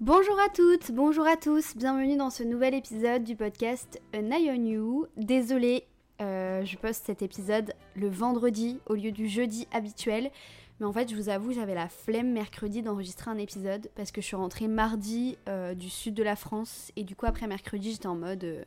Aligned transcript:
Bonjour 0.00 0.38
à 0.38 0.48
toutes, 0.48 0.92
bonjour 0.92 1.26
à 1.26 1.36
tous, 1.36 1.76
bienvenue 1.76 2.16
dans 2.16 2.30
ce 2.30 2.44
nouvel 2.44 2.72
épisode 2.72 3.24
du 3.24 3.34
podcast 3.34 4.00
An 4.14 4.30
Eye 4.30 4.48
on 4.48 4.64
You. 4.64 5.06
Désolée, 5.16 5.88
euh, 6.20 6.64
je 6.64 6.76
poste 6.76 7.04
cet 7.06 7.20
épisode 7.20 7.74
le 7.96 8.08
vendredi 8.08 8.78
au 8.86 8.94
lieu 8.94 9.10
du 9.10 9.26
jeudi 9.26 9.66
habituel. 9.72 10.30
Mais 10.78 10.86
en 10.86 10.92
fait, 10.92 11.10
je 11.10 11.16
vous 11.16 11.28
avoue, 11.28 11.50
j'avais 11.50 11.74
la 11.74 11.88
flemme 11.88 12.30
mercredi 12.30 12.80
d'enregistrer 12.80 13.32
un 13.32 13.38
épisode 13.38 13.90
parce 13.96 14.12
que 14.12 14.20
je 14.20 14.26
suis 14.26 14.36
rentrée 14.36 14.68
mardi 14.68 15.36
euh, 15.48 15.74
du 15.74 15.90
sud 15.90 16.14
de 16.14 16.22
la 16.22 16.36
France 16.36 16.92
et 16.94 17.02
du 17.02 17.16
coup, 17.16 17.26
après 17.26 17.48
mercredi, 17.48 17.90
j'étais 17.90 18.06
en 18.06 18.14
mode 18.14 18.44
euh, 18.44 18.62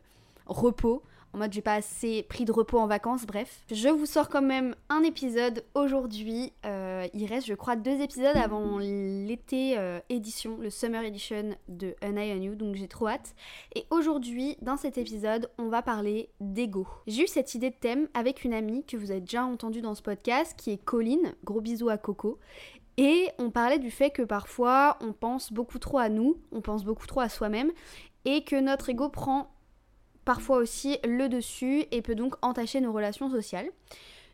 repos 0.48 1.02
en 1.34 1.38
mode 1.38 1.54
j'ai 1.54 1.62
pas 1.62 1.76
assez 1.76 2.23
pris 2.23 2.45
de 2.45 2.52
repos 2.52 2.80
en 2.80 2.88
vacances, 2.88 3.26
bref. 3.26 3.63
Je 3.72 3.88
vous 3.88 4.05
sors 4.05 4.27
quand 4.27 4.41
même 4.41 4.76
un 4.90 5.02
épisode 5.04 5.63
aujourd'hui. 5.76 6.52
Euh, 7.02 7.08
il 7.14 7.26
reste, 7.26 7.48
je 7.48 7.54
crois, 7.54 7.76
deux 7.76 8.02
épisodes 8.02 8.38
avant 8.38 8.78
l'été 8.80 9.78
euh, 9.78 10.00
édition, 10.09 10.58
le 10.58 10.70
Summer 10.70 11.04
Edition 11.04 11.55
de 11.68 11.96
An 12.04 12.16
Eye 12.16 12.34
on 12.38 12.42
You, 12.42 12.55
donc 12.55 12.76
j'ai 12.76 12.88
trop 12.88 13.08
hâte. 13.08 13.36
Et 13.76 13.86
aujourd'hui, 13.90 14.58
dans 14.62 14.78
cet 14.78 14.98
épisode, 14.98 15.50
on 15.58 15.70
va 15.70 15.82
parler 15.82 16.30
d'ego. 16.40 16.88
J'ai 17.08 17.23
eu 17.23 17.28
cette 17.28 17.56
idée 17.56 17.70
de 17.70 17.76
thème 17.76 18.08
avec 18.14 18.44
une 18.44 18.54
amie 18.54 18.86
que 18.86 18.98
vous 18.98 19.12
avez 19.12 19.22
déjà 19.22 19.44
entendue 19.44 19.82
dans 19.82 19.95
ce 19.95 20.02
podcast, 20.02 20.54
qui 20.58 20.72
est 20.72 20.84
Colline. 20.84 21.34
Gros 21.44 21.62
bisous 21.62 21.90
à 21.90 21.98
Coco. 21.98 22.40
Et 22.98 23.30
on 23.40 23.50
parlait 23.50 23.80
du 23.80 23.90
fait 23.90 24.12
que 24.12 24.22
parfois 24.22 24.98
on 25.02 25.14
pense 25.14 25.54
beaucoup 25.54 25.80
trop 25.80 25.98
à 25.98 26.09
nous, 26.09 26.38
on 26.52 26.62
pense 26.62 26.84
beaucoup 26.84 27.08
trop 27.08 27.22
à 27.22 27.30
soi-même, 27.30 27.72
et 28.26 28.44
que 28.44 28.59
notre 28.59 28.90
ego 28.90 29.09
prend 29.09 29.50
parfois 30.26 30.58
aussi 30.58 30.98
le 31.04 31.28
dessus 31.28 31.86
et 31.92 32.02
peut 32.02 32.16
donc 32.16 32.36
entacher 32.42 32.81
nos 32.81 32.92
relations 32.92 33.30
sociales. 33.30 33.70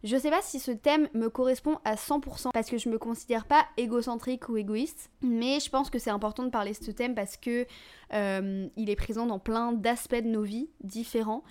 Je 0.03 0.15
sais 0.17 0.29
pas 0.29 0.41
si 0.41 0.59
ce 0.59 0.71
thème 0.71 1.09
me 1.13 1.29
correspond 1.29 1.79
à 1.83 1.95
100% 1.95 2.51
parce 2.53 2.69
que 2.69 2.77
je 2.77 2.89
me 2.89 2.97
considère 2.97 3.45
pas 3.45 3.65
égocentrique 3.77 4.47
ou 4.49 4.57
égoïste, 4.57 5.09
mais 5.21 5.59
je 5.59 5.69
pense 5.69 5.89
que 5.89 5.99
c'est 5.99 6.09
important 6.09 6.43
de 6.43 6.49
parler 6.49 6.71
de 6.71 6.83
ce 6.83 6.91
thème 6.91 7.15
parce 7.15 7.37
que 7.37 7.65
euh, 8.13 8.67
il 8.75 8.89
est 8.89 8.95
présent 8.95 9.25
dans 9.25 9.39
plein 9.39 9.73
d'aspects 9.73 10.15
de 10.15 10.27
nos 10.27 10.43
vies 10.43 10.69
différents. 10.83 11.43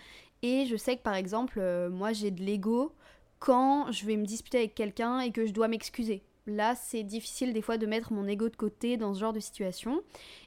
Et 0.42 0.66
je 0.66 0.76
sais 0.76 0.96
que 0.96 1.02
par 1.02 1.14
exemple, 1.14 1.58
euh, 1.58 1.90
moi 1.90 2.12
j'ai 2.12 2.30
de 2.30 2.42
l'ego 2.42 2.92
quand 3.38 3.90
je 3.90 4.06
vais 4.06 4.16
me 4.16 4.24
disputer 4.24 4.58
avec 4.58 4.74
quelqu'un 4.74 5.20
et 5.20 5.32
que 5.32 5.46
je 5.46 5.52
dois 5.52 5.68
m'excuser. 5.68 6.22
Là, 6.46 6.76
c'est 6.76 7.02
difficile 7.02 7.52
des 7.52 7.60
fois 7.60 7.76
de 7.76 7.86
mettre 7.86 8.12
mon 8.12 8.28
ego 8.28 8.48
de 8.48 8.54
côté 8.54 8.96
dans 8.96 9.12
ce 9.14 9.18
genre 9.18 9.32
de 9.32 9.40
situation. 9.40 10.02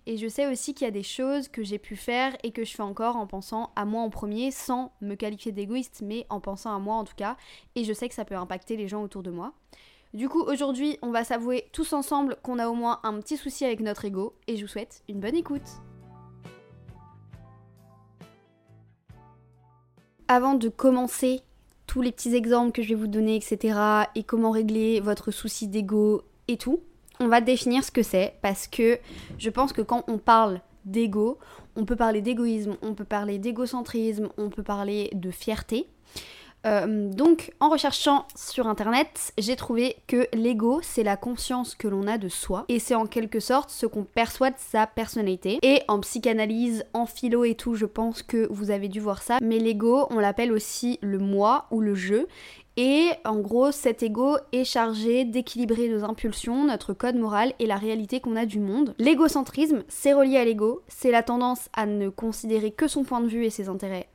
Et 0.05 0.15
je 0.15 0.29
sais 0.29 0.47
aussi 0.47 0.73
qu'il 0.73 0.85
y 0.85 0.87
a 0.87 0.91
des 0.91 1.03
choses 1.03 1.49
que 1.49 1.61
j'ai 1.61 1.77
pu 1.77 1.97
faire 1.97 2.37
et 2.43 2.51
que 2.51 2.63
je 2.63 2.73
fais 2.73 2.83
encore 2.83 3.17
en 3.17 3.27
pensant 3.27 3.71
à 3.75 3.83
moi 3.83 4.01
en 4.01 4.09
premier, 4.09 4.51
sans 4.51 4.93
me 5.01 5.15
qualifier 5.15 5.51
d'égoïste, 5.51 6.01
mais 6.05 6.25
en 6.29 6.39
pensant 6.39 6.73
à 6.73 6.79
moi 6.79 6.95
en 6.95 7.03
tout 7.03 7.15
cas. 7.17 7.35
Et 7.75 7.83
je 7.83 7.91
sais 7.91 8.07
que 8.07 8.15
ça 8.15 8.23
peut 8.23 8.35
impacter 8.35 8.77
les 8.77 8.87
gens 8.87 9.03
autour 9.03 9.23
de 9.23 9.31
moi. 9.31 9.53
Du 10.13 10.29
coup, 10.29 10.41
aujourd'hui, 10.41 10.97
on 11.01 11.11
va 11.11 11.25
s'avouer 11.25 11.69
tous 11.73 11.91
ensemble 11.91 12.37
qu'on 12.43 12.59
a 12.59 12.69
au 12.69 12.73
moins 12.73 13.01
un 13.03 13.19
petit 13.19 13.35
souci 13.35 13.65
avec 13.65 13.81
notre 13.81 14.05
ego. 14.05 14.33
Et 14.47 14.55
je 14.55 14.61
vous 14.61 14.71
souhaite 14.71 15.03
une 15.09 15.19
bonne 15.19 15.35
écoute. 15.35 15.67
Avant 20.29 20.53
de 20.53 20.69
commencer 20.69 21.41
tous 21.89 22.03
les 22.03 22.11
petits 22.11 22.35
exemples 22.35 22.71
que 22.71 22.83
je 22.83 22.89
vais 22.89 22.95
vous 22.95 23.07
donner, 23.07 23.35
etc. 23.35 23.79
et 24.13 24.21
comment 24.21 24.51
régler 24.51 24.99
votre 24.99 25.31
souci 25.31 25.67
d'ego 25.67 26.21
et 26.47 26.55
tout. 26.55 26.81
On 27.19 27.27
va 27.27 27.41
définir 27.41 27.83
ce 27.83 27.89
que 27.89 28.03
c'est 28.03 28.35
parce 28.43 28.67
que 28.67 28.99
je 29.39 29.49
pense 29.49 29.73
que 29.73 29.81
quand 29.81 30.03
on 30.07 30.19
parle 30.19 30.61
d'ego, 30.85 31.39
on 31.75 31.85
peut 31.85 31.95
parler 31.95 32.21
d'égoïsme, 32.21 32.77
on 32.83 32.93
peut 32.93 33.05
parler 33.05 33.39
d'égocentrisme, 33.39 34.29
on 34.37 34.49
peut 34.49 34.61
parler 34.61 35.09
de 35.13 35.31
fierté. 35.31 35.87
Euh, 36.65 37.09
donc, 37.09 37.53
en 37.59 37.69
recherchant 37.69 38.25
sur 38.35 38.67
internet, 38.67 39.33
j'ai 39.37 39.55
trouvé 39.55 39.95
que 40.07 40.27
l'ego, 40.33 40.81
c'est 40.83 41.03
la 41.03 41.17
conscience 41.17 41.75
que 41.75 41.87
l'on 41.87 42.07
a 42.07 42.17
de 42.17 42.29
soi, 42.29 42.65
et 42.67 42.79
c'est 42.79 42.95
en 42.95 43.05
quelque 43.05 43.39
sorte 43.39 43.69
ce 43.69 43.85
qu'on 43.85 44.03
perçoit 44.03 44.51
de 44.51 44.57
sa 44.57 44.87
personnalité. 44.87 45.59
Et 45.61 45.81
en 45.87 45.99
psychanalyse, 45.99 46.83
en 46.93 47.05
philo 47.05 47.45
et 47.45 47.55
tout, 47.55 47.75
je 47.75 47.85
pense 47.85 48.23
que 48.23 48.47
vous 48.51 48.71
avez 48.71 48.89
dû 48.89 48.99
voir 48.99 49.21
ça, 49.21 49.37
mais 49.41 49.59
l'ego, 49.59 50.07
on 50.09 50.19
l'appelle 50.19 50.51
aussi 50.51 50.99
le 51.01 51.17
moi 51.17 51.65
ou 51.71 51.79
le 51.81 51.95
je. 51.95 52.25
Et 52.77 53.09
en 53.25 53.39
gros, 53.39 53.71
cet 53.71 54.03
ego 54.03 54.37
est 54.53 54.63
chargé 54.63 55.25
d'équilibrer 55.25 55.89
nos 55.89 56.05
impulsions, 56.05 56.63
notre 56.63 56.93
code 56.93 57.15
moral 57.15 57.53
et 57.59 57.65
la 57.65 57.75
réalité 57.75 58.21
qu'on 58.21 58.37
a 58.37 58.45
du 58.45 58.61
monde. 58.61 58.95
L'égocentrisme, 58.99 59.83
c'est 59.89 60.13
relié 60.13 60.37
à 60.37 60.45
l'ego, 60.45 60.81
c'est 60.87 61.11
la 61.11 61.23
tendance 61.23 61.67
à 61.73 61.85
ne 61.85 62.07
considérer 62.07 62.71
que 62.71 62.87
son 62.87 63.03
point 63.03 63.19
de 63.19 63.27
vue 63.27 63.43
et 63.43 63.49
ses 63.49 63.67
intérêts 63.67 64.07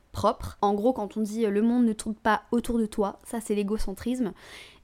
En 0.61 0.73
gros, 0.73 0.93
quand 0.93 1.17
on 1.17 1.21
dit 1.21 1.45
euh, 1.45 1.49
le 1.49 1.61
monde 1.61 1.85
ne 1.85 1.93
tourne 1.93 2.15
pas 2.15 2.43
autour 2.51 2.77
de 2.77 2.85
toi, 2.85 3.19
ça 3.23 3.39
c'est 3.41 3.55
l'égocentrisme. 3.55 4.33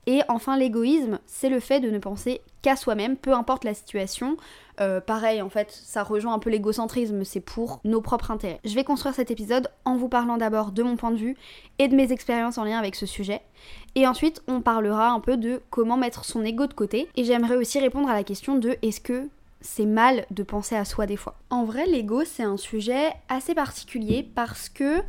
Et 0.08 0.22
enfin, 0.30 0.58
l'égoïsme, 0.58 1.20
c'est 1.28 1.50
le 1.50 1.60
fait 1.60 1.80
de 1.80 1.92
ne 1.92 2.00
penser 2.00 2.42
qu'à 2.64 2.76
soi-même, 2.76 3.18
peu 3.18 3.34
importe 3.34 3.64
la 3.64 3.76
situation. 3.76 4.36
Euh, 4.80 5.00
pareil, 5.00 5.44
en 5.44 5.50
fait, 5.50 5.70
ça 5.72 6.02
rejoint 6.02 6.34
un 6.34 6.40
peu 6.40 6.50
l'égocentrisme, 6.50 7.24
c'est 7.24 7.40
pour 7.40 7.82
nos 7.84 8.02
propres 8.02 8.32
intérêts. 8.32 8.60
Je 8.66 8.74
vais 8.74 8.84
construire 8.84 9.14
cet 9.14 9.30
épisode 9.30 9.68
en 9.86 9.98
vous 9.98 10.10
parlant 10.10 10.38
d'abord 10.38 10.72
de 10.72 10.82
mon 10.82 10.96
point 10.96 11.12
de 11.12 11.18
vue 11.18 11.38
et 11.78 11.88
de 11.88 11.96
mes 11.96 12.12
expériences 12.12 12.58
en 12.58 12.64
lien 12.64 12.80
avec 12.80 12.96
ce 12.96 13.06
sujet. 13.06 13.42
Et 13.94 14.08
ensuite, 14.08 14.42
on 14.48 14.62
parlera 14.62 15.12
un 15.12 15.20
peu 15.20 15.38
de 15.38 15.62
comment 15.70 15.98
mettre 15.98 16.26
son 16.26 16.44
ego 16.44 16.66
de 16.66 16.74
côté. 16.74 17.08
Et 17.16 17.24
j'aimerais 17.24 17.58
aussi 17.58 17.80
répondre 17.80 18.10
à 18.10 18.14
la 18.14 18.24
question 18.24 18.58
de 18.58 18.78
est-ce 18.82 19.02
que 19.02 19.30
c'est 19.62 19.86
mal 19.86 20.26
de 20.32 20.44
penser 20.44 20.76
à 20.76 20.86
soi 20.86 21.06
des 21.06 21.18
fois. 21.18 21.38
En 21.50 21.64
vrai, 21.64 21.86
l'ego, 21.86 22.24
c'est 22.26 22.44
un 22.44 22.58
sujet 22.58 23.14
assez 23.30 23.56
particulier 23.56 24.28
parce 24.36 24.70
que 24.70 25.02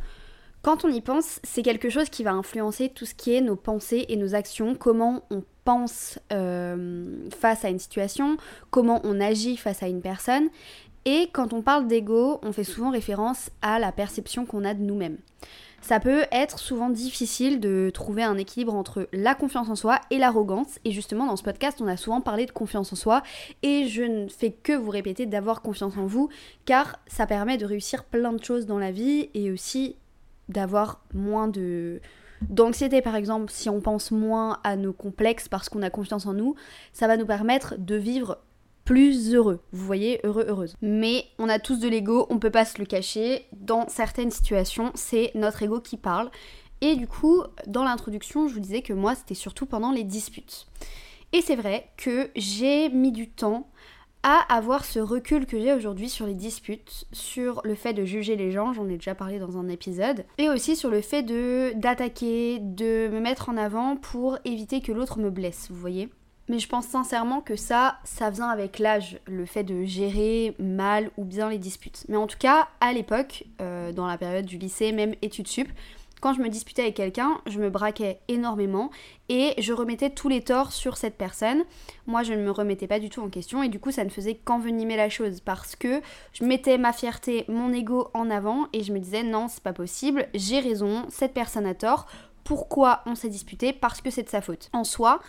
quand 0.61 0.85
on 0.85 0.89
y 0.89 1.01
pense, 1.01 1.39
c'est 1.43 1.61
quelque 1.61 1.89
chose 1.89 2.09
qui 2.09 2.23
va 2.23 2.31
influencer 2.31 2.89
tout 2.89 3.05
ce 3.05 3.13
qui 3.13 3.33
est 3.33 3.41
nos 3.41 3.57
pensées 3.57 4.05
et 4.07 4.15
nos 4.15 4.33
actions, 4.33 4.75
comment 4.75 5.23
on 5.29 5.43
pense 5.65 6.19
euh, 6.31 7.27
face 7.37 7.65
à 7.65 7.69
une 7.69 7.79
situation, 7.79 8.37
comment 8.69 9.01
on 9.03 9.19
agit 9.19 9.57
face 9.57 9.83
à 9.83 9.87
une 9.87 10.01
personne. 10.01 10.47
Et 11.05 11.29
quand 11.33 11.51
on 11.51 11.61
parle 11.61 11.87
d'ego, 11.87 12.39
on 12.43 12.53
fait 12.53 12.63
souvent 12.63 12.91
référence 12.91 13.49
à 13.61 13.77
la 13.77 13.91
perception 13.91 14.45
qu'on 14.45 14.63
a 14.63 14.73
de 14.73 14.81
nous-mêmes 14.81 15.17
ça 15.83 15.99
peut 15.99 16.23
être 16.31 16.59
souvent 16.59 16.89
difficile 16.89 17.59
de 17.59 17.91
trouver 17.93 18.23
un 18.23 18.37
équilibre 18.37 18.73
entre 18.73 19.09
la 19.11 19.35
confiance 19.35 19.69
en 19.69 19.75
soi 19.75 19.99
et 20.11 20.17
l'arrogance. 20.17 20.79
Et 20.85 20.91
justement, 20.91 21.25
dans 21.25 21.35
ce 21.35 21.43
podcast, 21.43 21.81
on 21.81 21.87
a 21.87 21.97
souvent 21.97 22.21
parlé 22.21 22.45
de 22.45 22.51
confiance 22.51 22.93
en 22.93 22.95
soi. 22.95 23.21
Et 23.63 23.87
je 23.89 24.03
ne 24.03 24.29
fais 24.29 24.51
que 24.51 24.71
vous 24.71 24.89
répéter 24.89 25.25
d'avoir 25.25 25.61
confiance 25.61 25.97
en 25.97 26.05
vous, 26.05 26.29
car 26.63 26.99
ça 27.07 27.27
permet 27.27 27.57
de 27.57 27.65
réussir 27.65 28.05
plein 28.05 28.31
de 28.31 28.41
choses 28.41 28.65
dans 28.65 28.79
la 28.79 28.91
vie 28.91 29.29
et 29.33 29.51
aussi 29.51 29.97
d'avoir 30.47 31.01
moins 31.13 31.47
de 31.47 31.99
d'anxiété 32.49 33.01
par 33.01 33.15
exemple, 33.15 33.49
si 33.49 33.69
on 33.69 33.79
pense 33.79 34.11
moins 34.11 34.59
à 34.65 34.75
nos 34.75 34.91
complexes 34.91 35.47
parce 35.47 35.69
qu'on 35.69 35.81
a 35.81 35.89
confiance 35.89 36.25
en 36.25 36.33
nous, 36.33 36.55
ça 36.91 37.07
va 37.07 37.15
nous 37.15 37.25
permettre 37.25 37.75
de 37.77 37.95
vivre 37.95 38.39
plus 38.85 39.33
heureux. 39.33 39.61
Vous 39.71 39.85
voyez, 39.85 40.19
heureux, 40.23 40.45
heureuse. 40.47 40.75
Mais 40.81 41.25
on 41.39 41.49
a 41.49 41.59
tous 41.59 41.79
de 41.79 41.87
l'ego, 41.87 42.27
on 42.29 42.39
peut 42.39 42.51
pas 42.51 42.65
se 42.65 42.79
le 42.79 42.85
cacher. 42.85 43.45
Dans 43.53 43.87
certaines 43.87 44.31
situations, 44.31 44.91
c'est 44.95 45.31
notre 45.35 45.63
ego 45.63 45.79
qui 45.79 45.97
parle. 45.97 46.29
Et 46.81 46.95
du 46.95 47.07
coup, 47.07 47.43
dans 47.65 47.83
l'introduction, 47.83 48.47
je 48.47 48.55
vous 48.55 48.59
disais 48.59 48.81
que 48.81 48.93
moi, 48.93 49.15
c'était 49.15 49.35
surtout 49.35 49.65
pendant 49.65 49.91
les 49.91 50.03
disputes. 50.03 50.67
Et 51.31 51.41
c'est 51.41 51.55
vrai 51.55 51.89
que 51.97 52.29
j'ai 52.35 52.89
mis 52.89 53.11
du 53.11 53.29
temps 53.29 53.69
à 54.23 54.37
avoir 54.53 54.85
ce 54.85 54.99
recul 54.99 55.45
que 55.45 55.59
j'ai 55.59 55.73
aujourd'hui 55.73 56.09
sur 56.09 56.25
les 56.25 56.33
disputes, 56.33 57.05
sur 57.11 57.61
le 57.65 57.75
fait 57.75 57.93
de 57.93 58.05
juger 58.05 58.37
les 58.37 58.51
gens, 58.51 58.71
j'en 58.71 58.87
ai 58.87 58.95
déjà 58.95 59.15
parlé 59.15 59.37
dans 59.37 59.57
un 59.57 59.67
épisode, 59.67 60.25
et 60.37 60.49
aussi 60.49 60.77
sur 60.77 60.89
le 60.89 61.01
fait 61.01 61.23
de 61.23 61.73
d'attaquer, 61.75 62.59
de 62.59 63.09
me 63.11 63.19
mettre 63.19 63.49
en 63.49 63.57
avant 63.57 63.97
pour 63.97 64.37
éviter 64.45 64.79
que 64.79 64.93
l'autre 64.93 65.19
me 65.19 65.29
blesse, 65.29 65.67
vous 65.69 65.75
voyez 65.75 66.09
mais 66.47 66.59
je 66.59 66.67
pense 66.67 66.87
sincèrement 66.87 67.41
que 67.41 67.55
ça, 67.55 67.97
ça 68.03 68.29
vient 68.29 68.49
avec 68.49 68.79
l'âge, 68.79 69.19
le 69.25 69.45
fait 69.45 69.63
de 69.63 69.83
gérer 69.83 70.55
mal 70.59 71.09
ou 71.17 71.23
bien 71.23 71.49
les 71.49 71.57
disputes. 71.57 72.05
Mais 72.09 72.17
en 72.17 72.27
tout 72.27 72.37
cas, 72.37 72.67
à 72.81 72.93
l'époque, 72.93 73.45
euh, 73.61 73.91
dans 73.91 74.07
la 74.07 74.17
période 74.17 74.45
du 74.45 74.57
lycée, 74.57 74.91
même 74.91 75.15
études 75.21 75.47
sup, 75.47 75.69
quand 76.23 76.33
je 76.33 76.41
me 76.41 76.47
disputais 76.47 76.83
avec 76.83 76.95
quelqu'un, 76.95 77.41
je 77.47 77.59
me 77.59 77.69
braquais 77.69 78.21
énormément 78.29 78.91
et 79.27 79.55
je 79.57 79.73
remettais 79.73 80.09
tous 80.09 80.29
les 80.29 80.39
torts 80.39 80.71
sur 80.71 80.95
cette 80.95 81.17
personne. 81.17 81.65
Moi, 82.07 82.23
je 82.23 82.31
ne 82.31 82.41
me 82.41 82.49
remettais 82.49 82.87
pas 82.87 82.99
du 82.99 83.09
tout 83.09 83.21
en 83.21 83.27
question 83.27 83.61
et 83.61 83.67
du 83.67 83.77
coup, 83.77 83.91
ça 83.91 84.05
ne 84.05 84.09
faisait 84.09 84.35
qu'envenimer 84.35 84.95
la 84.95 85.09
chose 85.09 85.41
parce 85.41 85.75
que 85.75 86.01
je 86.31 86.45
mettais 86.45 86.77
ma 86.77 86.93
fierté, 86.93 87.43
mon 87.49 87.73
ego 87.73 88.07
en 88.13 88.29
avant 88.29 88.67
et 88.71 88.83
je 88.83 88.93
me 88.93 88.99
disais 88.99 89.23
non, 89.23 89.49
c'est 89.49 89.63
pas 89.63 89.73
possible, 89.73 90.29
j'ai 90.33 90.61
raison, 90.61 91.03
cette 91.09 91.33
personne 91.33 91.65
a 91.65 91.73
tort. 91.73 92.07
Pourquoi 92.45 93.01
on 93.05 93.15
s'est 93.15 93.27
disputé? 93.27 93.73
Parce 93.73 93.99
que 93.99 94.09
c'est 94.09 94.23
de 94.23 94.29
sa 94.29 94.39
faute. 94.39 94.69
En 94.71 94.85
soi, 94.85 95.19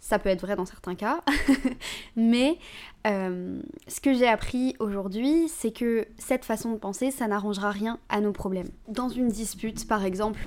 ça 0.00 0.18
peut 0.18 0.28
être 0.28 0.40
vrai 0.40 0.56
dans 0.56 0.64
certains 0.64 0.94
cas, 0.94 1.22
mais 2.16 2.58
euh, 3.06 3.60
ce 3.86 4.00
que 4.00 4.12
j'ai 4.14 4.28
appris 4.28 4.74
aujourd'hui, 4.78 5.48
c'est 5.48 5.72
que 5.72 6.06
cette 6.18 6.44
façon 6.44 6.72
de 6.72 6.78
penser, 6.78 7.10
ça 7.10 7.26
n'arrangera 7.26 7.70
rien 7.70 7.98
à 8.08 8.20
nos 8.20 8.32
problèmes. 8.32 8.68
Dans 8.88 9.08
une 9.08 9.28
dispute, 9.28 9.86
par 9.88 10.04
exemple, 10.04 10.46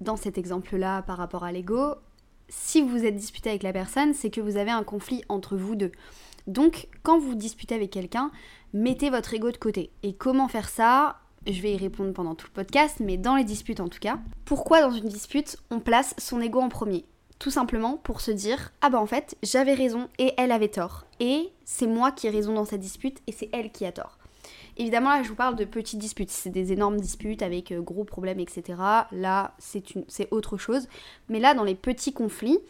dans 0.00 0.16
cet 0.16 0.38
exemple-là 0.38 1.02
par 1.02 1.16
rapport 1.16 1.44
à 1.44 1.52
l'ego, 1.52 1.94
si 2.48 2.82
vous 2.82 3.04
êtes 3.04 3.16
disputé 3.16 3.50
avec 3.50 3.62
la 3.62 3.72
personne, 3.72 4.14
c'est 4.14 4.30
que 4.30 4.40
vous 4.40 4.56
avez 4.56 4.70
un 4.70 4.84
conflit 4.84 5.22
entre 5.28 5.56
vous 5.56 5.74
deux. 5.74 5.92
Donc, 6.46 6.88
quand 7.02 7.18
vous 7.18 7.34
disputez 7.34 7.74
avec 7.74 7.90
quelqu'un, 7.90 8.30
mettez 8.72 9.10
votre 9.10 9.32
ego 9.32 9.50
de 9.50 9.56
côté. 9.56 9.90
Et 10.02 10.14
comment 10.14 10.48
faire 10.48 10.68
ça 10.68 11.18
je 11.46 11.60
vais 11.60 11.72
y 11.72 11.76
répondre 11.76 12.12
pendant 12.12 12.36
tout 12.36 12.46
le 12.46 12.52
podcast, 12.52 12.98
mais 13.00 13.16
dans 13.16 13.34
les 13.34 13.42
disputes 13.42 13.80
en 13.80 13.88
tout 13.88 13.98
cas. 13.98 14.20
Pourquoi 14.44 14.80
dans 14.80 14.92
une 14.92 15.08
dispute 15.08 15.56
on 15.70 15.80
place 15.80 16.14
son 16.16 16.40
ego 16.40 16.60
en 16.60 16.68
premier? 16.68 17.04
Tout 17.42 17.50
simplement 17.50 17.96
pour 17.96 18.20
se 18.20 18.30
dire 18.30 18.70
ah 18.82 18.88
bah 18.88 19.00
en 19.00 19.06
fait 19.06 19.36
j'avais 19.42 19.74
raison 19.74 20.08
et 20.20 20.32
elle 20.36 20.52
avait 20.52 20.68
tort 20.68 21.06
et 21.18 21.50
c'est 21.64 21.88
moi 21.88 22.12
qui 22.12 22.28
ai 22.28 22.30
raison 22.30 22.54
dans 22.54 22.64
cette 22.64 22.78
dispute 22.78 23.18
et 23.26 23.32
c'est 23.32 23.48
elle 23.52 23.72
qui 23.72 23.84
a 23.84 23.90
tort. 23.90 24.16
Évidemment 24.76 25.10
là 25.10 25.24
je 25.24 25.28
vous 25.28 25.34
parle 25.34 25.56
de 25.56 25.64
petites 25.64 25.98
disputes, 25.98 26.30
c'est 26.30 26.50
des 26.50 26.72
énormes 26.72 27.00
disputes 27.00 27.42
avec 27.42 27.72
euh, 27.72 27.80
gros 27.80 28.04
problèmes 28.04 28.38
etc. 28.38 28.78
Là 29.10 29.56
c'est 29.58 29.82
autre 30.30 30.56
chose, 30.56 30.86
mais 31.28 31.40
là 31.40 31.54
dans 31.54 31.64
les 31.64 31.74
petits 31.74 32.12
conflits, 32.12 32.60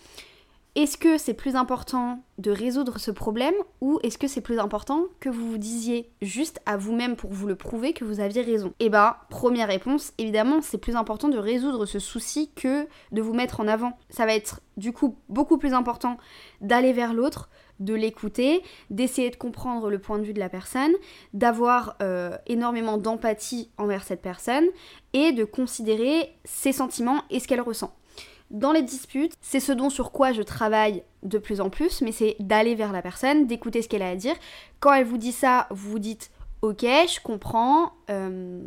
est-ce 0.74 0.96
que 0.96 1.18
c'est 1.18 1.34
plus 1.34 1.54
important 1.54 2.20
de 2.38 2.50
résoudre 2.50 2.98
ce 2.98 3.10
problème 3.10 3.52
ou 3.82 3.98
est-ce 4.02 4.16
que 4.16 4.26
c'est 4.26 4.40
plus 4.40 4.58
important 4.58 5.04
que 5.20 5.28
vous 5.28 5.50
vous 5.50 5.58
disiez 5.58 6.10
juste 6.22 6.60
à 6.64 6.78
vous-même 6.78 7.14
pour 7.14 7.30
vous 7.30 7.46
le 7.46 7.56
prouver 7.56 7.92
que 7.92 8.06
vous 8.06 8.20
aviez 8.20 8.40
raison? 8.40 8.72
Eh 8.80 8.88
ben, 8.88 9.16
première 9.28 9.68
réponse, 9.68 10.14
évidemment, 10.16 10.62
c'est 10.62 10.78
plus 10.78 10.96
important 10.96 11.28
de 11.28 11.36
résoudre 11.36 11.84
ce 11.84 11.98
souci 11.98 12.50
que 12.56 12.86
de 13.12 13.20
vous 13.20 13.34
mettre 13.34 13.60
en 13.60 13.68
avant. 13.68 13.98
Ça 14.08 14.24
va 14.24 14.34
être 14.34 14.60
du 14.78 14.94
coup 14.94 15.18
beaucoup 15.28 15.58
plus 15.58 15.74
important 15.74 16.16
d'aller 16.62 16.94
vers 16.94 17.12
l'autre, 17.12 17.50
de 17.78 17.92
l'écouter, 17.92 18.62
d'essayer 18.88 19.28
de 19.28 19.36
comprendre 19.36 19.90
le 19.90 19.98
point 19.98 20.18
de 20.18 20.24
vue 20.24 20.32
de 20.32 20.40
la 20.40 20.48
personne, 20.48 20.92
d'avoir 21.34 21.96
euh, 22.00 22.34
énormément 22.46 22.96
d'empathie 22.96 23.70
envers 23.76 24.04
cette 24.04 24.22
personne 24.22 24.64
et 25.12 25.32
de 25.32 25.44
considérer 25.44 26.34
ses 26.46 26.72
sentiments 26.72 27.24
et 27.28 27.40
ce 27.40 27.46
qu'elle 27.46 27.60
ressent 27.60 27.92
dans 28.52 28.72
les 28.72 28.82
disputes, 28.82 29.32
c'est 29.40 29.60
ce 29.60 29.72
dont 29.72 29.90
sur 29.90 30.12
quoi 30.12 30.32
je 30.32 30.42
travaille 30.42 31.02
de 31.22 31.38
plus 31.38 31.60
en 31.60 31.70
plus, 31.70 32.02
mais 32.02 32.12
c'est 32.12 32.36
d'aller 32.38 32.74
vers 32.74 32.92
la 32.92 33.02
personne, 33.02 33.46
d'écouter 33.46 33.82
ce 33.82 33.88
qu'elle 33.88 34.02
a 34.02 34.10
à 34.10 34.16
dire. 34.16 34.36
Quand 34.78 34.92
elle 34.92 35.06
vous 35.06 35.18
dit 35.18 35.32
ça, 35.32 35.66
vous 35.70 35.90
vous 35.90 35.98
dites 35.98 36.30
ok, 36.60 36.82
je 36.82 37.20
comprends. 37.20 37.92
Euh, 38.10 38.60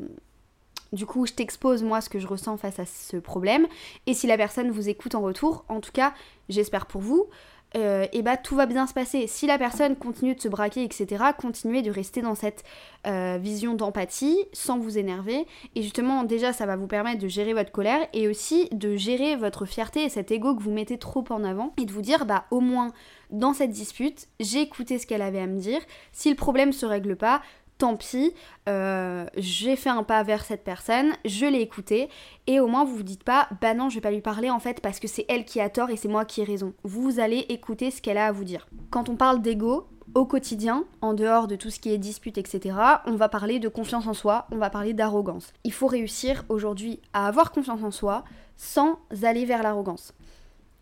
du 0.92 1.06
coup, 1.06 1.26
je 1.26 1.34
t'expose 1.34 1.84
moi 1.84 2.02
ce 2.02 2.10
que 2.10 2.20
je 2.20 2.28
ressens 2.28 2.58
face 2.58 2.80
à 2.80 2.86
ce 2.86 3.18
problème. 3.18 3.68
Et 4.08 4.14
si 4.14 4.28
la 4.28 4.38
personne 4.38 4.72
vous 4.72 4.90
écoute 4.90 5.16
en 5.16 5.22
retour, 5.22 5.66
en 5.70 5.82
tout 5.82 5.92
cas, 5.92 6.14
j'espère 6.50 6.86
pour 6.86 7.02
vous, 7.02 7.28
euh, 7.76 8.06
et 8.14 8.22
bah 8.22 8.38
tout 8.38 8.56
va 8.56 8.66
bien 8.66 8.88
se 8.88 8.94
passer. 8.94 9.28
Si 9.28 9.48
la 9.48 9.58
personne 9.58 9.96
continue 9.96 10.36
de 10.36 10.42
se 10.42 10.48
braquer, 10.48 10.84
etc., 10.84 11.24
continuez 11.38 11.82
de 11.82 11.92
rester 11.92 12.22
dans 12.22 12.36
cette 12.36 12.64
euh, 13.06 13.38
vision 13.40 13.74
d'empathie 13.74 14.38
sans 14.54 14.80
vous 14.80 14.98
énerver. 14.98 15.46
Et 15.76 15.82
justement, 15.82 16.24
déjà, 16.24 16.54
ça 16.54 16.66
va 16.66 16.76
vous 16.76 16.88
permettre 16.88 17.22
de 17.22 17.28
gérer 17.28 17.54
votre 17.54 17.72
colère 17.72 18.08
et 18.14 18.28
aussi 18.28 18.70
de 18.72 18.96
gérer 18.96 19.36
votre 19.36 19.66
fierté 19.66 20.04
et 20.04 20.10
cet 20.10 20.32
ego 20.32 20.56
que 20.56 20.64
vous 20.64 20.72
mettez 20.72 20.98
trop 20.98 21.26
en 21.30 21.44
avant 21.44 21.74
et 21.78 21.86
de 21.86 21.92
vous 21.92 22.02
dire, 22.02 22.26
bah 22.26 22.46
au 22.52 22.62
moins 22.62 22.92
dans 23.32 23.54
cette 23.54 23.72
dispute, 23.72 24.28
j'ai 24.40 24.62
écouté 24.62 25.00
ce 25.00 25.08
qu'elle 25.08 25.22
avait 25.22 25.40
à 25.40 25.48
me 25.48 25.60
dire. 25.60 25.82
Si 26.12 26.30
le 26.30 26.36
problème 26.36 26.72
se 26.72 26.86
règle 26.86 27.16
pas, 27.16 27.42
tant 27.78 27.96
pis, 27.96 28.34
euh, 28.70 29.26
j'ai 29.36 29.76
fait 29.76 29.90
un 29.90 30.04
pas 30.04 30.24
vers 30.24 30.46
cette 30.46 30.64
personne, 30.64 31.12
je 31.26 31.46
l'ai 31.46 31.60
écoutée, 31.60 32.10
et 32.48 32.60
au 32.60 32.68
moins 32.68 32.86
vous 32.86 32.96
vous 32.96 33.04
dites 33.04 33.24
pas, 33.24 33.48
bah 33.62 33.74
non, 33.74 33.90
je 33.90 33.96
vais 33.96 34.02
pas 34.02 34.12
lui 34.12 34.22
parler 34.22 34.50
en 34.50 34.60
fait 34.60 34.80
parce 34.82 35.00
que 35.00 35.08
c'est 35.08 35.26
elle 35.28 35.46
qui 35.46 35.60
a 35.60 35.70
tort 35.70 35.90
et 35.90 35.98
c'est 35.98 36.08
moi 36.08 36.26
qui 36.26 36.42
ai 36.42 36.46
raison. 36.46 36.74
Vous 36.84 37.20
allez 37.20 37.46
écouter 37.50 37.92
ce 37.92 38.02
qu'elle 38.02 38.18
a 38.18 38.28
à 38.28 38.32
vous 38.32 38.44
dire. 38.44 38.68
Quand 38.90 39.10
on 39.10 39.16
parle 39.16 39.42
d'ego, 39.42 39.88
au 40.14 40.26
quotidien, 40.26 40.86
en 41.02 41.14
dehors 41.14 41.48
de 41.48 41.56
tout 41.56 41.70
ce 41.70 41.80
qui 41.80 41.92
est 41.92 41.98
dispute, 41.98 42.38
etc., 42.38 42.78
on 43.06 43.16
va 43.16 43.28
parler 43.28 43.60
de 43.60 43.68
confiance 43.68 44.08
en 44.08 44.14
soi, 44.14 44.48
on 44.52 44.58
va 44.58 44.70
parler 44.70 44.94
d'arrogance. 44.94 45.52
Il 45.64 45.74
faut 45.74 45.88
réussir 45.88 46.46
aujourd'hui 46.48 47.02
à 47.14 47.28
avoir 47.28 47.52
confiance 47.52 47.84
en 47.84 47.92
soi 47.92 48.24
sans 48.56 49.00
aller 49.24 49.46
vers 49.46 49.64
l'arrogance. 49.64 50.14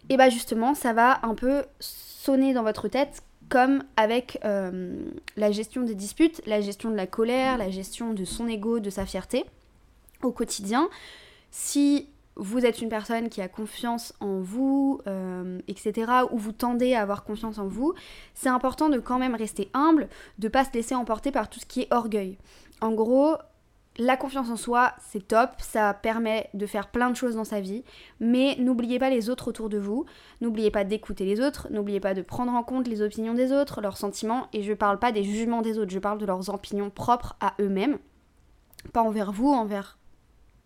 Et 0.10 0.18
bah 0.18 0.30
justement, 0.30 0.75
ça 0.75 0.94
va 0.94 1.19
un 1.24 1.34
peu 1.34 1.63
sonner 1.80 2.54
dans 2.54 2.63
votre 2.63 2.88
tête 2.88 3.24
comme 3.53 3.83
avec 3.97 4.39
euh, 4.45 4.95
la 5.38 5.51
gestion 5.51 5.83
des 5.83 5.94
disputes, 5.94 6.41
la 6.47 6.59
gestion 6.59 6.89
de 6.89 6.95
la 6.95 7.05
colère, 7.05 7.59
la 7.59 7.69
gestion 7.69 8.11
de 8.11 8.25
son 8.25 8.47
ego, 8.47 8.79
de 8.79 8.89
sa 8.89 9.05
fierté 9.05 9.45
au 10.23 10.31
quotidien. 10.31 10.89
Si 11.51 12.09
vous 12.35 12.65
êtes 12.65 12.81
une 12.81 12.89
personne 12.89 13.29
qui 13.29 13.41
a 13.41 13.47
confiance 13.47 14.15
en 14.19 14.39
vous, 14.39 15.01
euh, 15.05 15.59
etc., 15.67 16.11
ou 16.31 16.39
vous 16.39 16.51
tendez 16.51 16.95
à 16.95 17.03
avoir 17.03 17.23
confiance 17.23 17.59
en 17.59 17.67
vous, 17.67 17.94
c'est 18.33 18.50
important 18.50 18.89
de 18.89 18.97
quand 18.97 19.19
même 19.19 19.35
rester 19.35 19.69
humble, 19.75 20.09
de 20.39 20.47
pas 20.47 20.65
se 20.65 20.71
laisser 20.73 20.95
emporter 20.95 21.31
par 21.31 21.47
tout 21.47 21.59
ce 21.59 21.67
qui 21.67 21.81
est 21.81 21.94
orgueil. 21.94 22.39
En 22.81 22.91
gros, 22.91 23.35
la 23.98 24.18
confiance 24.18 24.50
en 24.50 24.56
soi, 24.56 24.94
c'est 25.00 25.28
top, 25.28 25.51
ça 25.60 25.94
permet 25.94 26.50
de 26.54 26.66
faire 26.66 26.88
plein 26.88 27.12
de 27.12 27.16
choses 27.16 27.36
dans 27.36 27.44
sa 27.44 27.62
vie, 27.62 27.84
mais 28.19 28.56
n'oubliez 28.57 28.98
pas 28.98 29.10
les 29.10 29.30
autres 29.30 29.50
autour 29.50 29.69
de 29.69 29.78
vous, 29.78 30.06
n'oubliez 30.42 30.72
pas 30.72 30.84
d'écouter 30.84 31.25
les 31.25 31.40
autres, 31.40 31.68
n'oubliez 31.69 32.00
pas 32.00 32.13
de 32.13 32.24
prendre 32.24 32.54
en 32.54 32.63
compte 32.63 32.88
les 32.88 33.01
opinions 33.01 33.36
des 33.36 33.51
autres, 33.51 33.81
leurs 33.81 33.98
sentiments, 33.98 34.48
et 34.51 34.63
je 34.63 34.74
parle 34.74 34.98
pas 34.98 35.12
des 35.12 35.24
jugements 35.24 35.62
des 35.62 35.78
autres, 35.78 35.92
je 35.92 36.00
parle 36.00 36.18
de 36.18 36.25
leurs 36.25 36.50
opinions 36.50 36.90
propres 36.90 37.36
à 37.40 37.54
eux-mêmes, 37.60 38.00
pas 38.94 39.04
envers 39.04 39.31
vous, 39.31 39.50
envers 39.50 40.00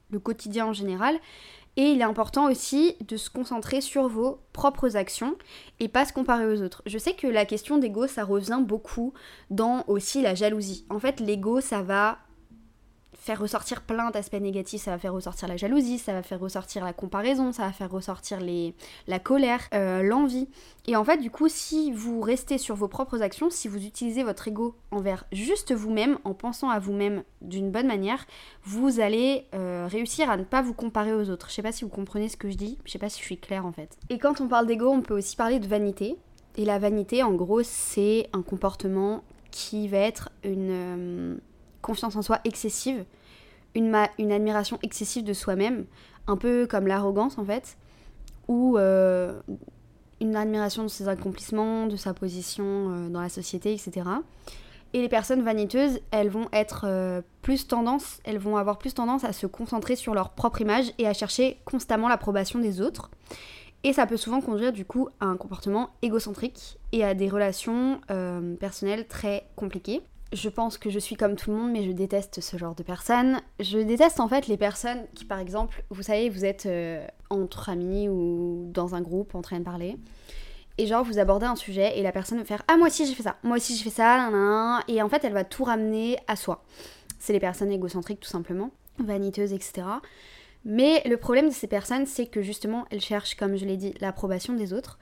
le 0.10 0.20
quotidien 0.20 0.68
en 0.68 0.74
général. 0.74 1.18
Et 1.76 1.92
il 1.92 2.02
est 2.02 2.06
important 2.06 2.50
aussi 2.50 2.96
de 3.08 3.18
se 3.18 3.30
concentrer 3.30 3.82
sur 3.82 4.08
vos 4.08 4.40
propres 4.52 4.96
actions 4.96 5.36
et 5.80 5.88
pas 5.88 6.06
se 6.06 6.14
comparer 6.14 6.48
aux 6.48 6.64
autres. 6.64 6.82
Je 6.88 6.98
sais 6.98 7.14
que 7.14 7.28
la 7.28 7.46
question 7.46 7.78
d'ego, 7.78 8.08
ça 8.08 8.24
revient 8.24 8.60
beaucoup 8.62 9.14
dans 9.52 9.84
aussi 9.86 10.24
la 10.24 10.34
jalousie. 10.34 10.88
En 10.90 10.98
fait, 10.98 11.20
l'ego, 11.20 11.62
ça 11.62 11.84
va 11.84 12.18
faire 13.28 13.42
ressortir 13.42 13.82
plein 13.82 14.10
d'aspects 14.10 14.40
négatifs. 14.40 14.84
Ça 14.84 14.92
va 14.92 14.98
faire 14.98 15.14
ressortir 15.14 15.50
la 15.50 15.58
jalousie, 15.58 15.98
ça 15.98 16.14
va 16.14 16.24
faire 16.24 16.40
ressortir 16.40 16.86
la 16.86 16.94
comparaison, 16.94 17.52
ça 17.52 17.64
va 17.64 17.74
faire 17.74 17.92
ressortir 17.92 18.40
les, 18.40 18.74
la 19.06 19.20
colère, 19.20 19.68
euh, 19.74 20.02
l'envie. 20.02 20.48
Et 20.88 20.96
en 20.96 21.04
fait, 21.04 21.18
du 21.18 21.30
coup, 21.30 21.50
si 21.50 21.92
vous 21.92 22.22
restez 22.22 22.58
sur 22.58 22.76
vos 22.76 22.88
propres 22.88 23.22
actions, 23.22 23.50
si 23.50 23.68
vous 23.68 23.86
utilisez 23.86 24.24
votre 24.24 24.48
ego 24.48 24.76
envers 24.92 25.26
juste 25.34 25.74
vous-même, 25.74 26.18
en 26.24 26.34
pensant 26.34 26.70
à 26.70 26.80
vous-même 26.80 27.24
d'une 27.42 27.70
bonne 27.70 27.88
manière, 27.88 28.26
vous 28.64 29.02
allez 29.02 29.46
euh, 29.54 29.88
réussir 29.92 30.30
à 30.30 30.38
ne 30.38 30.46
pas 30.46 30.62
vous 30.62 30.74
comparer 30.74 31.14
aux 31.14 31.30
autres. 31.30 31.50
Je 31.50 31.56
sais 31.56 31.62
pas 31.62 31.74
si 31.74 31.84
vous 31.84 31.90
comprenez 31.90 32.30
ce 32.30 32.38
que 32.38 32.50
je 32.50 32.56
dis, 32.56 32.78
je 32.86 32.92
sais 32.92 33.00
pas 33.00 33.10
si 33.10 33.20
je 33.20 33.26
suis 33.26 33.38
claire 33.38 33.66
en 33.66 33.74
fait. 33.74 33.98
Et 34.10 34.20
quand 34.20 34.40
on 34.40 34.48
parle 34.48 34.68
d'ego, 34.68 34.88
on 34.88 35.02
peut 35.02 35.18
aussi 35.18 35.36
parler 35.36 35.60
de 35.60 35.68
vanité. 35.68 36.16
Et 36.56 36.64
la 36.64 36.80
vanité, 36.80 37.24
en 37.24 37.34
gros, 37.34 37.62
c'est 37.62 38.30
un 38.32 38.42
comportement 38.42 39.22
qui 39.52 39.90
va 39.90 39.98
être 39.98 40.30
une 40.44 40.72
euh, 40.72 41.36
confiance 41.82 42.16
en 42.16 42.22
soi 42.22 42.40
excessive 42.46 43.04
une, 43.76 43.96
admiration 43.96 44.80
excessive 44.82 45.24
de 45.24 45.34
soi-même, 45.34 45.86
un 46.28 46.38
peu 46.38 46.68
comme 46.68 46.88
l'arrogance 46.88 47.38
en 47.38 47.46
fait, 47.46 47.78
ou 48.48 48.78
euh, 48.78 49.40
une 50.22 50.36
admiration 50.36 50.84
de 50.84 50.88
ses 50.88 51.08
accomplissements, 51.08 51.88
de 51.88 51.96
sa 51.96 52.14
position 52.14 52.66
euh, 52.66 53.10
dans 53.10 53.22
la 53.22 53.30
société, 53.30 53.74
etc. 53.74 54.08
Et 54.94 55.02
les 55.02 55.10
personnes 55.10 55.44
vaniteuses, 55.44 56.00
elles 56.12 56.30
vont 56.30 56.48
être 56.54 56.86
euh, 56.88 57.22
plus 57.42 57.68
tendance, 57.68 58.20
elles 58.24 58.40
vont 58.40 58.58
avoir 58.58 58.78
plus 58.78 58.94
tendance 58.94 59.24
à 59.24 59.34
se 59.34 59.46
concentrer 59.46 59.96
sur 59.96 60.14
leur 60.14 60.32
propre 60.32 60.62
image 60.62 60.94
et 60.98 61.08
à 61.08 61.14
chercher 61.14 61.60
constamment 61.66 62.08
l'approbation 62.08 62.60
des 62.60 62.82
autres. 62.82 63.12
Et 63.84 63.94
ça 63.94 64.08
peut 64.08 64.18
souvent 64.18 64.42
conduire 64.42 64.74
du 64.74 64.86
coup 64.86 65.10
à 65.20 65.26
un 65.26 65.38
comportement 65.38 65.92
égocentrique 66.02 66.80
et 66.94 67.04
à 67.04 67.14
des 67.14 67.30
relations 67.30 68.02
personnelles 68.60 69.08
très 69.08 69.48
compliquées 69.56 70.02
je 70.34 70.50
pense 70.50 70.78
que 70.78 70.90
je 70.90 71.00
suis 71.00 71.16
comme 71.16 71.36
tout 71.36 71.52
le 71.52 71.58
monde, 71.58 71.72
mais 71.72 71.84
je 71.84 71.92
déteste 71.92 72.42
ce 72.42 72.58
genre 72.58 72.76
de 72.76 72.84
personnes. 72.84 73.40
Je 73.60 73.80
déteste 73.80 74.20
en 74.20 74.28
fait 74.28 74.48
les 74.48 74.58
personnes 74.58 75.06
qui, 75.16 75.26
par 75.26 75.40
exemple, 75.40 75.84
vous 75.90 76.04
savez, 76.04 76.30
vous 76.30 76.44
êtes 76.44 76.66
euh, 76.66 77.06
entre 77.30 77.70
amis 77.70 78.10
ou 78.10 78.70
dans 78.74 78.96
un 78.96 79.02
groupe 79.02 79.36
en 79.36 79.42
train 79.42 79.60
de 79.60 79.64
parler. 79.64 79.98
Et 80.78 80.86
genre, 80.86 81.04
vous 81.04 81.18
abordez 81.18 81.46
un 81.46 81.56
sujet 81.56 81.98
et 81.98 82.04
la 82.04 82.12
personne 82.12 82.38
va 82.38 82.46
faire 82.46 82.64
Ah, 82.68 82.78
moi 82.78 82.88
aussi 82.88 83.08
j'ai 83.08 83.16
fait 83.16 83.24
ça, 83.24 83.38
moi 83.42 83.58
aussi 83.58 83.76
j'ai 83.76 83.84
fait 83.84 83.90
ça, 83.90 84.30
et 84.88 85.02
en 85.02 85.10
fait, 85.10 85.24
elle 85.24 85.34
va 85.34 85.44
tout 85.44 85.64
ramener 85.64 86.18
à 86.28 86.36
soi. 86.36 86.64
C'est 87.18 87.34
les 87.34 87.40
personnes 87.40 87.72
égocentriques 87.72 88.20
tout 88.20 88.30
simplement, 88.30 88.70
vaniteuses, 89.00 89.54
etc. 89.54 89.88
Mais 90.66 91.02
le 91.06 91.18
problème 91.18 91.48
de 91.48 91.54
ces 91.54 91.68
personnes, 91.68 92.06
c'est 92.06 92.28
que 92.28 92.42
justement, 92.42 92.86
elles 92.92 93.02
cherchent, 93.02 93.36
comme 93.36 93.56
je 93.56 93.66
l'ai 93.66 93.78
dit, 93.78 93.96
l'approbation 94.02 94.54
des 94.54 94.74
autres. 94.74 95.00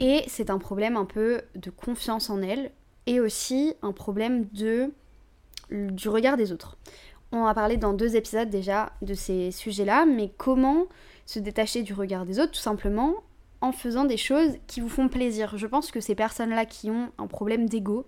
Et 0.00 0.22
c'est 0.26 0.50
un 0.50 0.58
problème 0.58 0.96
un 0.96 1.04
peu 1.04 1.42
de 1.54 1.70
confiance 1.70 2.28
en 2.30 2.42
elles, 2.42 2.72
et 3.06 3.20
aussi 3.20 3.74
un 3.82 3.92
problème 3.92 4.46
de, 4.52 4.92
du 5.70 6.08
regard 6.08 6.36
des 6.36 6.52
autres. 6.52 6.76
On 7.32 7.46
a 7.46 7.54
parlé 7.54 7.76
dans 7.76 7.92
deux 7.92 8.16
épisodes 8.16 8.48
déjà 8.48 8.92
de 9.02 9.14
ces 9.14 9.50
sujets-là, 9.50 10.06
mais 10.06 10.30
comment 10.36 10.86
se 11.26 11.38
détacher 11.38 11.82
du 11.82 11.92
regard 11.92 12.26
des 12.26 12.38
autres 12.38 12.52
Tout 12.52 12.60
simplement 12.60 13.14
en 13.60 13.72
faisant 13.72 14.04
des 14.04 14.16
choses 14.16 14.52
qui 14.66 14.80
vous 14.80 14.88
font 14.88 15.08
plaisir. 15.08 15.56
Je 15.56 15.66
pense 15.66 15.90
que 15.90 16.00
ces 16.00 16.14
personnes-là 16.14 16.66
qui 16.66 16.90
ont 16.90 17.10
un 17.18 17.26
problème 17.26 17.68
d'ego 17.68 18.06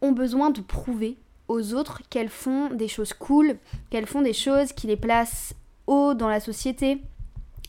ont 0.00 0.12
besoin 0.12 0.50
de 0.50 0.60
prouver 0.60 1.16
aux 1.48 1.74
autres 1.74 2.02
qu'elles 2.08 2.30
font 2.30 2.70
des 2.70 2.88
choses 2.88 3.12
cool, 3.12 3.58
qu'elles 3.90 4.06
font 4.06 4.22
des 4.22 4.32
choses 4.32 4.72
qui 4.72 4.86
les 4.86 4.96
placent 4.96 5.54
haut 5.86 6.14
dans 6.14 6.28
la 6.28 6.40
société. 6.40 7.02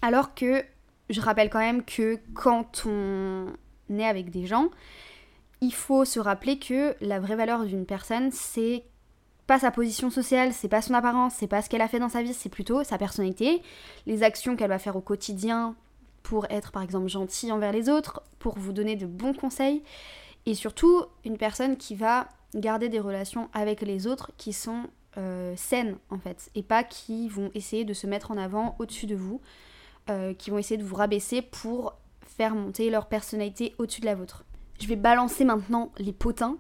Alors 0.02 0.34
que 0.34 0.64
je 1.10 1.22
rappelle 1.22 1.50
quand 1.50 1.60
même 1.60 1.84
que 1.84 2.18
quand 2.34 2.86
on 2.86 3.48
est 3.90 4.06
avec 4.06 4.32
des 4.32 4.46
gens, 4.46 4.70
il 5.62 5.74
faut 5.74 6.06
se 6.06 6.20
rappeler 6.20 6.60
que 6.60 6.96
la 7.02 7.20
vraie 7.20 7.36
valeur 7.36 7.66
d'une 7.66 7.86
personne, 7.86 8.32
c'est 8.32 8.84
pas 9.48 9.60
sa 9.60 9.72
position 9.72 10.10
sociale, 10.10 10.54
c'est 10.54 10.68
pas 10.68 10.82
son 10.82 10.94
apparence, 10.94 11.34
c'est 11.38 11.48
pas 11.48 11.62
ce 11.62 11.70
qu'elle 11.70 11.82
a 11.82 11.88
fait 11.88 12.00
dans 12.00 12.10
sa 12.10 12.24
vie, 12.24 12.34
c'est 12.34 12.50
plutôt 12.50 12.84
sa 12.84 12.98
personnalité, 12.98 13.62
les 14.06 14.24
actions 14.24 14.56
qu'elle 14.56 14.70
va 14.70 14.80
faire 14.80 14.96
au 14.96 15.02
quotidien 15.02 15.76
pour 16.24 16.46
être 16.50 16.72
par 16.72 16.82
exemple 16.82 17.08
gentille 17.08 17.52
envers 17.52 17.72
les 17.72 17.90
autres, 17.90 18.24
pour 18.40 18.58
vous 18.58 18.74
donner 18.74 18.96
de 18.96 19.06
bons 19.06 19.34
conseils, 19.34 19.84
et 20.46 20.56
surtout 20.56 21.04
une 21.24 21.38
personne 21.38 21.78
qui 21.78 21.96
va 21.96 22.28
garder 22.56 22.90
des 22.90 23.00
relations 23.00 23.50
avec 23.54 23.82
les 23.82 24.08
autres 24.08 24.32
qui 24.38 24.54
sont 24.54 24.84
euh, 25.18 25.54
saines 25.56 25.98
en 26.10 26.18
fait, 26.18 26.50
et 26.56 26.64
pas 26.64 26.84
qui 26.84 27.30
vont 27.30 27.52
essayer 27.54 27.86
de 27.86 27.94
se 27.94 28.08
mettre 28.08 28.32
en 28.32 28.38
avant 28.38 28.76
au-dessus 28.80 29.06
de 29.06 29.16
vous, 29.16 29.42
euh, 30.10 30.34
qui 30.34 30.50
vont 30.50 30.58
essayer 30.58 30.78
de 30.78 30.84
vous 30.84 30.96
rabaisser 30.96 31.42
pour 31.44 31.96
faire 32.26 32.56
monter 32.56 32.90
leur 32.90 33.06
personnalité 33.08 33.76
au-dessus 33.78 34.02
de 34.02 34.06
la 34.08 34.16
vôtre. 34.16 34.44
Je 34.80 34.88
vais 34.88 34.96
balancer 34.96 35.46
maintenant 35.46 35.92
les 35.98 36.14
potins. 36.14 36.58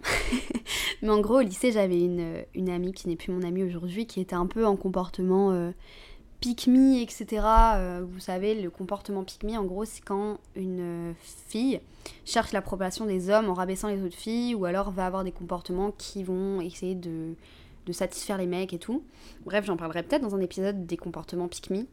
Mais 1.01 1.09
en 1.09 1.19
gros, 1.19 1.39
au 1.39 1.41
lycée, 1.41 1.71
j'avais 1.71 1.99
une, 1.99 2.43
une, 2.55 2.69
amie 2.69 2.93
qui 2.93 3.07
n'est 3.07 3.15
plus 3.15 3.31
mon 3.31 3.43
amie 3.43 3.63
aujourd'hui, 3.63 4.07
qui 4.07 4.21
était 4.21 4.35
un 4.35 4.47
peu 4.47 4.65
en 4.65 4.75
comportement 4.75 5.51
euh, 5.51 5.71
etc. 7.01 7.25
Euh, 7.75 8.05
vous 8.07 8.19
savez, 8.19 8.61
le 8.61 8.69
comportement 8.69 9.23
pick 9.23 9.43
me, 9.43 9.57
en 9.57 9.63
gros, 9.63 9.85
c'est 9.85 10.03
quand 10.03 10.37
une 10.55 11.13
fille 11.21 11.79
cherche 12.23 12.51
l'approbation 12.51 13.05
des 13.05 13.29
hommes 13.29 13.49
en 13.49 13.53
rabaissant 13.53 13.87
les 13.87 14.03
autres 14.03 14.15
filles, 14.15 14.55
ou 14.55 14.65
alors 14.65 14.91
va 14.91 15.05
avoir 15.05 15.23
des 15.23 15.31
comportements 15.31 15.91
qui 15.91 16.23
vont 16.23 16.61
essayer 16.61 16.95
de, 16.95 17.35
satisfaire 17.91 18.37
les 18.37 18.47
mecs 18.47 18.73
et 18.73 18.79
tout. 18.79 19.03
Bref, 19.45 19.65
j'en 19.65 19.77
parlerai 19.77 20.03
peut-être 20.03 20.23
dans 20.23 20.35
un 20.35 20.41
épisode 20.41 20.85
des 20.85 20.97
comportements 20.97 21.47
pick 21.47 21.69
me. 21.69 21.85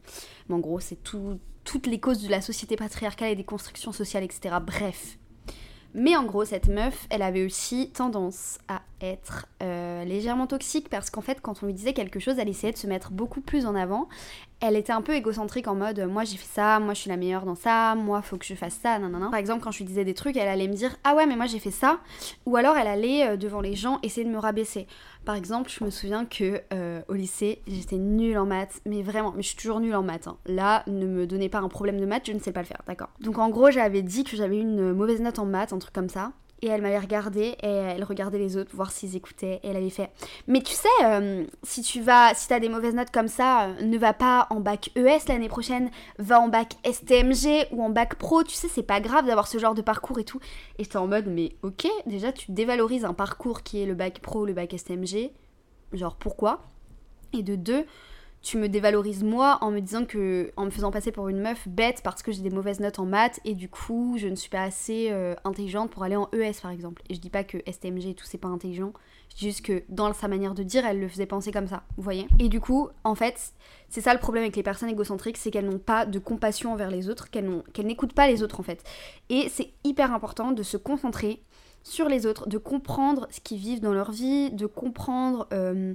Mais 0.49 0.55
en 0.55 0.59
gros, 0.59 0.79
c'est 0.79 1.01
tout, 1.03 1.39
toutes 1.63 1.87
les 1.87 1.99
causes 1.99 2.23
de 2.23 2.29
la 2.29 2.41
société 2.41 2.75
patriarcale 2.75 3.31
et 3.31 3.35
des 3.35 3.43
constructions 3.43 3.91
sociales, 3.91 4.23
etc. 4.23 4.55
Bref, 4.65 5.17
mais 5.93 6.15
en 6.15 6.23
gros, 6.23 6.43
cette 6.45 6.67
meuf, 6.67 7.07
elle 7.09 7.21
avait 7.21 7.45
aussi 7.45 7.91
tendance 7.91 8.57
à 8.67 8.81
être 9.01 9.47
euh, 9.61 10.03
légèrement 10.05 10.47
toxique 10.47 10.89
parce 10.89 11.09
qu'en 11.09 11.21
fait, 11.21 11.39
quand 11.41 11.61
on 11.61 11.67
lui 11.67 11.73
disait 11.73 11.93
quelque 11.93 12.19
chose, 12.19 12.39
elle 12.39 12.49
essayait 12.49 12.73
de 12.73 12.77
se 12.77 12.87
mettre 12.87 13.11
beaucoup 13.11 13.41
plus 13.41 13.65
en 13.65 13.75
avant. 13.75 14.07
Elle 14.65 14.77
était 14.77 14.93
un 14.93 15.01
peu 15.01 15.13
égocentrique 15.13 15.67
en 15.67 15.75
mode 15.75 15.99
moi 16.09 16.23
j'ai 16.23 16.37
fait 16.37 16.47
ça, 16.47 16.79
moi 16.79 16.93
je 16.93 17.01
suis 17.01 17.09
la 17.09 17.17
meilleure 17.17 17.43
dans 17.43 17.53
ça, 17.53 17.95
moi 17.95 18.21
faut 18.21 18.37
que 18.37 18.45
je 18.45 18.55
fasse 18.55 18.79
ça, 18.81 18.97
nanana. 18.97 19.29
Par 19.29 19.37
exemple, 19.37 19.61
quand 19.61 19.71
je 19.71 19.79
lui 19.79 19.85
disais 19.85 20.05
des 20.05 20.13
trucs, 20.13 20.37
elle 20.37 20.47
allait 20.47 20.69
me 20.69 20.73
dire 20.73 20.95
ah 21.03 21.15
ouais, 21.15 21.25
mais 21.25 21.35
moi 21.35 21.47
j'ai 21.47 21.59
fait 21.59 21.69
ça. 21.69 21.99
Ou 22.45 22.55
alors 22.55 22.77
elle 22.77 22.87
allait 22.87 23.27
euh, 23.27 23.35
devant 23.35 23.59
les 23.59 23.75
gens 23.75 23.99
essayer 24.03 24.25
de 24.25 24.31
me 24.31 24.37
rabaisser. 24.37 24.87
Par 25.25 25.35
exemple, 25.35 25.69
je 25.69 25.83
me 25.83 25.89
souviens 25.89 26.23
que 26.23 26.61
euh, 26.71 27.01
au 27.09 27.13
lycée, 27.13 27.61
j'étais 27.67 27.97
nulle 27.97 28.37
en 28.37 28.45
maths, 28.45 28.79
mais 28.85 29.03
vraiment, 29.03 29.33
mais 29.35 29.41
je 29.41 29.49
suis 29.49 29.57
toujours 29.57 29.81
nulle 29.81 29.95
en 29.95 30.01
maths. 30.01 30.27
Hein. 30.27 30.37
Là, 30.45 30.83
ne 30.87 31.07
me 31.07 31.27
donnez 31.27 31.49
pas 31.49 31.59
un 31.59 31.67
problème 31.67 31.99
de 31.99 32.05
maths, 32.05 32.23
je 32.25 32.31
ne 32.31 32.39
sais 32.39 32.53
pas 32.53 32.61
le 32.61 32.65
faire, 32.65 32.83
d'accord. 32.87 33.09
Donc 33.19 33.39
en 33.39 33.49
gros, 33.49 33.69
j'avais 33.69 34.01
dit 34.01 34.23
que 34.23 34.37
j'avais 34.37 34.59
une 34.59 34.93
mauvaise 34.93 35.19
note 35.19 35.39
en 35.39 35.45
maths, 35.45 35.73
un 35.73 35.79
truc 35.79 35.93
comme 35.93 36.07
ça. 36.07 36.31
Et 36.63 36.67
elle 36.67 36.81
m'avait 36.81 36.97
regardé 36.99 37.57
et 37.61 37.67
elle 37.67 38.05
regardait 38.05 38.37
les 38.37 38.55
autres, 38.55 38.73
voir 38.73 38.89
s'ils 38.89 39.17
écoutaient. 39.17 39.59
Elle 39.65 39.75
avait 39.75 39.89
fait 39.89 40.09
Mais 40.47 40.61
tu 40.61 40.71
sais, 40.71 40.87
euh, 41.03 41.43
si 41.61 41.81
tu 41.81 41.99
vas, 41.99 42.33
si 42.35 42.47
t'as 42.47 42.61
des 42.61 42.69
mauvaises 42.69 42.95
notes 42.95 43.11
comme 43.11 43.27
ça, 43.27 43.65
euh, 43.65 43.81
ne 43.81 43.97
va 43.97 44.13
pas 44.13 44.47
en 44.49 44.61
bac 44.61 44.89
ES 44.95 45.27
l'année 45.27 45.49
prochaine, 45.49 45.91
va 46.19 46.39
en 46.39 46.47
bac 46.47 46.77
STMG 46.89 47.67
ou 47.71 47.83
en 47.83 47.89
bac 47.89 48.15
pro. 48.15 48.43
Tu 48.43 48.55
sais, 48.55 48.69
c'est 48.69 48.81
pas 48.81 49.01
grave 49.01 49.25
d'avoir 49.25 49.49
ce 49.49 49.57
genre 49.57 49.75
de 49.75 49.81
parcours 49.81 50.19
et 50.19 50.23
tout. 50.23 50.39
Et 50.79 50.85
j'étais 50.85 50.95
en 50.95 51.07
mode 51.07 51.27
Mais 51.27 51.51
ok, 51.63 51.85
déjà 52.05 52.31
tu 52.31 52.53
dévalorises 52.53 53.03
un 53.03 53.13
parcours 53.13 53.63
qui 53.63 53.83
est 53.83 53.85
le 53.85 53.93
bac 53.93 54.21
pro, 54.21 54.45
le 54.45 54.53
bac 54.53 54.73
STMG. 54.73 55.31
Genre 55.91 56.15
pourquoi? 56.15 56.61
Et 57.33 57.43
de 57.43 57.57
deux, 57.57 57.85
tu 58.43 58.57
me 58.57 58.67
dévalorises 58.67 59.23
moi 59.23 59.57
en 59.61 59.71
me 59.71 59.79
disant 59.79 60.05
que 60.05 60.51
en 60.57 60.65
me 60.65 60.69
faisant 60.69 60.91
passer 60.91 61.13
pour 61.13 61.29
une 61.29 61.39
meuf 61.39 61.65
bête 61.65 62.01
parce 62.03 62.21
que 62.21 62.33
j'ai 62.33 62.41
des 62.41 62.49
mauvaises 62.49 62.81
notes 62.81 62.99
en 62.99 63.05
maths 63.05 63.39
et 63.45 63.55
du 63.55 63.69
coup 63.69 64.17
je 64.19 64.27
ne 64.27 64.35
suis 64.35 64.49
pas 64.49 64.63
assez 64.63 65.07
euh, 65.11 65.33
intelligente 65.45 65.89
pour 65.89 66.03
aller 66.03 66.17
en 66.17 66.29
ES 66.33 66.59
par 66.61 66.69
exemple. 66.69 67.01
Et 67.09 67.15
je 67.15 67.21
dis 67.21 67.29
pas 67.29 67.45
que 67.45 67.57
STMG 67.65 68.07
et 68.07 68.13
tout 68.13 68.25
c'est 68.25 68.37
pas 68.37 68.49
intelligent, 68.49 68.91
je 69.29 69.37
dis 69.37 69.45
juste 69.45 69.65
que 69.65 69.83
dans 69.87 70.11
sa 70.11 70.27
manière 70.27 70.55
de 70.55 70.63
dire 70.63 70.85
elle 70.85 70.99
le 70.99 71.07
faisait 71.07 71.25
penser 71.25 71.53
comme 71.53 71.67
ça, 71.67 71.83
vous 71.95 72.03
voyez 72.03 72.27
Et 72.37 72.49
du 72.49 72.59
coup 72.59 72.89
en 73.05 73.15
fait 73.15 73.53
c'est 73.87 74.01
ça 74.01 74.13
le 74.13 74.19
problème 74.19 74.43
avec 74.43 74.57
les 74.57 74.63
personnes 74.63 74.89
égocentriques, 74.89 75.37
c'est 75.37 75.49
qu'elles 75.49 75.69
n'ont 75.69 75.79
pas 75.79 76.05
de 76.05 76.19
compassion 76.19 76.73
envers 76.73 76.91
les 76.91 77.07
autres, 77.07 77.31
qu'elles 77.31 77.63
n'écoutent 77.85 78.13
pas 78.13 78.27
les 78.27 78.43
autres 78.43 78.59
en 78.59 78.63
fait. 78.63 78.83
Et 79.29 79.47
c'est 79.47 79.71
hyper 79.85 80.13
important 80.13 80.51
de 80.51 80.63
se 80.63 80.75
concentrer 80.75 81.41
sur 81.81 82.09
les 82.09 82.25
autres, 82.25 82.49
de 82.49 82.57
comprendre 82.57 83.25
ce 83.31 83.39
qu'ils 83.39 83.57
vivent 83.57 83.81
dans 83.81 83.93
leur 83.93 84.11
vie, 84.11 84.51
de 84.51 84.65
comprendre... 84.65 85.47
Euh, 85.53 85.93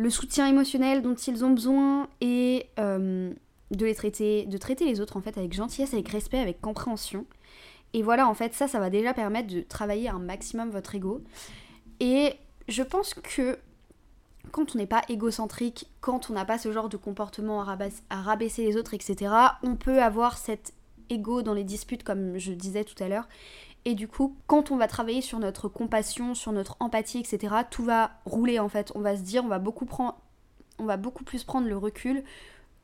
le 0.00 0.08
soutien 0.08 0.46
émotionnel 0.46 1.02
dont 1.02 1.14
ils 1.14 1.44
ont 1.44 1.50
besoin 1.50 2.08
et 2.22 2.70
euh, 2.78 3.34
de 3.70 3.84
les 3.84 3.94
traiter, 3.94 4.46
de 4.46 4.56
traiter 4.56 4.86
les 4.86 4.98
autres 4.98 5.18
en 5.18 5.20
fait 5.20 5.36
avec 5.36 5.52
gentillesse, 5.52 5.92
avec 5.92 6.08
respect, 6.08 6.38
avec 6.38 6.62
compréhension. 6.62 7.26
Et 7.92 8.02
voilà, 8.02 8.26
en 8.26 8.32
fait, 8.32 8.54
ça, 8.54 8.66
ça 8.66 8.80
va 8.80 8.88
déjà 8.88 9.12
permettre 9.12 9.52
de 9.52 9.60
travailler 9.60 10.08
un 10.08 10.18
maximum 10.18 10.70
votre 10.70 10.94
ego. 10.94 11.22
Et 11.98 12.32
je 12.66 12.82
pense 12.82 13.12
que 13.12 13.58
quand 14.52 14.74
on 14.74 14.78
n'est 14.78 14.86
pas 14.86 15.02
égocentrique, 15.10 15.86
quand 16.00 16.30
on 16.30 16.32
n'a 16.32 16.46
pas 16.46 16.56
ce 16.56 16.72
genre 16.72 16.88
de 16.88 16.96
comportement 16.96 17.60
à, 17.62 17.76
à, 18.08 18.22
rabaisser 18.22 18.64
les 18.64 18.78
autres, 18.78 18.94
etc., 18.94 19.34
on 19.62 19.76
peut 19.76 20.02
avoir 20.02 20.38
cet 20.38 20.72
ego 21.10 21.42
dans 21.42 21.52
les 21.52 21.64
disputes, 21.64 22.04
comme 22.04 22.38
je 22.38 22.52
disais 22.52 22.84
tout 22.84 23.02
à 23.02 23.08
l'heure, 23.08 23.28
et 23.84 23.94
du 23.94 24.08
coup, 24.08 24.36
quand 24.46 24.70
on 24.70 24.76
va 24.76 24.86
travailler 24.86 25.22
sur 25.22 25.38
notre 25.38 25.68
compassion, 25.68 26.34
sur 26.34 26.52
notre 26.52 26.76
empathie, 26.80 27.18
etc., 27.18 27.54
tout 27.70 27.84
va 27.84 28.12
rouler 28.24 28.58
en 28.58 28.68
fait. 28.68 28.92
On 28.94 29.00
va 29.00 29.16
se 29.16 29.22
dire, 29.22 29.44
on 29.44 29.48
va 29.48 29.58
beaucoup 29.58 29.86
prendre, 29.86 30.16
on 30.78 30.84
va 30.84 30.96
beaucoup 30.96 31.24
plus 31.24 31.44
prendre 31.44 31.66
le 31.66 31.76
recul 31.76 32.22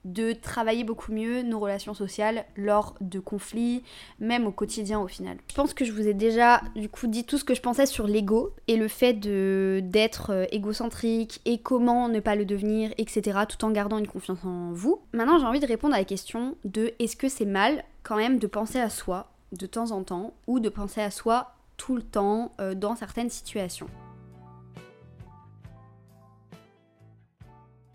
de 0.07 0.33
travailler 0.33 0.85
beaucoup 0.85 1.13
mieux 1.13 1.43
nos 1.43 1.59
relations 1.59 1.93
sociales 1.93 2.45
lors 2.57 2.95
de 3.01 3.19
conflits, 3.19 3.83
même 4.21 4.47
au 4.47 4.53
quotidien 4.53 5.01
au 5.01 5.09
final. 5.09 5.37
Je 5.51 5.55
pense 5.55 5.75
que 5.75 5.85
je 5.85 5.91
vous 5.91 6.07
ai 6.07 6.15
déjà 6.15 6.63
dit 7.05 7.25
tout 7.25 7.39
ce 7.39 7.45
que 7.45 7.55
je 7.55 7.61
pensais 7.61 7.87
sur 7.87 8.07
l'ego 8.07 8.55
et 8.69 8.77
le 8.77 8.87
fait 8.87 9.15
d'être 9.15 10.31
euh, 10.31 10.45
égocentrique 10.53 11.41
et 11.45 11.59
comment 11.59 12.09
ne 12.09 12.21
pas 12.21 12.37
le 12.37 12.45
devenir, 12.45 12.93
etc. 12.99 13.41
tout 13.49 13.65
en 13.65 13.71
gardant 13.73 13.99
une 13.99 14.07
confiance 14.07 14.45
en 14.45 14.71
vous. 14.73 15.01
Maintenant 15.13 15.41
j'ai 15.41 15.47
envie 15.47 15.61
de 15.61 15.67
répondre 15.67 15.95
à 15.95 15.99
la 15.99 16.05
question 16.05 16.55
de 16.65 16.93
est-ce 17.01 17.17
que 17.17 17.29
c'est 17.29 17.45
mal 17.45 17.83
quand 18.05 18.17
même 18.17 18.39
de 18.39 18.47
penser 18.47 18.79
à 18.79 18.91
soi 18.91 19.33
de 19.53 19.67
temps 19.67 19.91
en 19.91 20.03
temps 20.03 20.35
ou 20.47 20.61
de 20.61 20.69
penser 20.69 21.01
à 21.01 21.11
soi 21.11 21.55
tout 21.77 21.97
le 21.97 22.03
temps 22.03 22.53
euh, 22.61 22.75
dans 22.75 22.97
certaines 22.97 23.31
situations. 23.31 23.89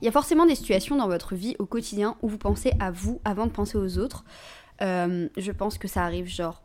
Il 0.02 0.06
y 0.06 0.08
a 0.08 0.12
forcément 0.12 0.46
des 0.46 0.56
situations 0.56 0.96
dans 0.96 1.08
votre 1.08 1.36
vie 1.36 1.56
au 1.60 1.66
quotidien 1.66 2.18
où 2.22 2.28
vous 2.28 2.40
pensez 2.40 2.74
à 2.80 2.90
vous 2.90 3.22
avant 3.24 3.46
de 3.46 3.52
penser 3.52 3.78
aux 3.78 4.00
autres. 4.00 4.24
Euh, 4.82 5.30
je 5.38 5.52
pense 5.52 5.78
que 5.78 5.88
ça 5.88 6.04
arrive 6.04 6.28
genre 6.28 6.64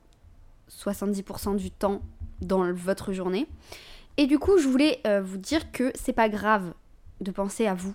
70% 0.70 1.56
du 1.56 1.70
temps 1.70 2.00
dans 2.40 2.72
votre 2.72 3.12
journée. 3.12 3.46
Et 4.16 4.26
du 4.26 4.38
coup, 4.38 4.56
je 4.58 4.66
voulais 4.66 5.00
euh, 5.06 5.20
vous 5.20 5.36
dire 5.36 5.70
que 5.70 5.92
c'est 5.94 6.14
pas 6.14 6.30
grave 6.30 6.72
de 7.20 7.30
penser 7.30 7.66
à 7.66 7.74
vous 7.74 7.94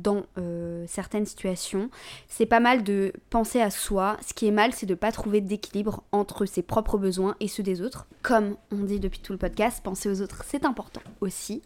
dans 0.00 0.24
euh, 0.38 0.84
certaines 0.86 1.26
situations. 1.26 1.90
C'est 2.28 2.46
pas 2.46 2.60
mal 2.60 2.84
de 2.84 3.12
penser 3.30 3.60
à 3.60 3.70
soi. 3.70 4.16
Ce 4.26 4.34
qui 4.34 4.46
est 4.46 4.52
mal, 4.52 4.72
c'est 4.72 4.86
de 4.86 4.94
pas 4.94 5.12
trouver 5.12 5.40
d'équilibre 5.40 6.02
entre 6.12 6.46
ses 6.46 6.62
propres 6.62 6.98
besoins 6.98 7.36
et 7.40 7.48
ceux 7.48 7.62
des 7.62 7.82
autres. 7.82 8.06
Comme 8.22 8.56
on 8.70 8.84
dit 8.84 9.00
depuis 9.00 9.20
tout 9.20 9.32
le 9.32 9.38
podcast, 9.38 9.82
penser 9.82 10.08
aux 10.08 10.22
autres, 10.22 10.42
c'est 10.46 10.64
important 10.64 11.02
aussi. 11.20 11.62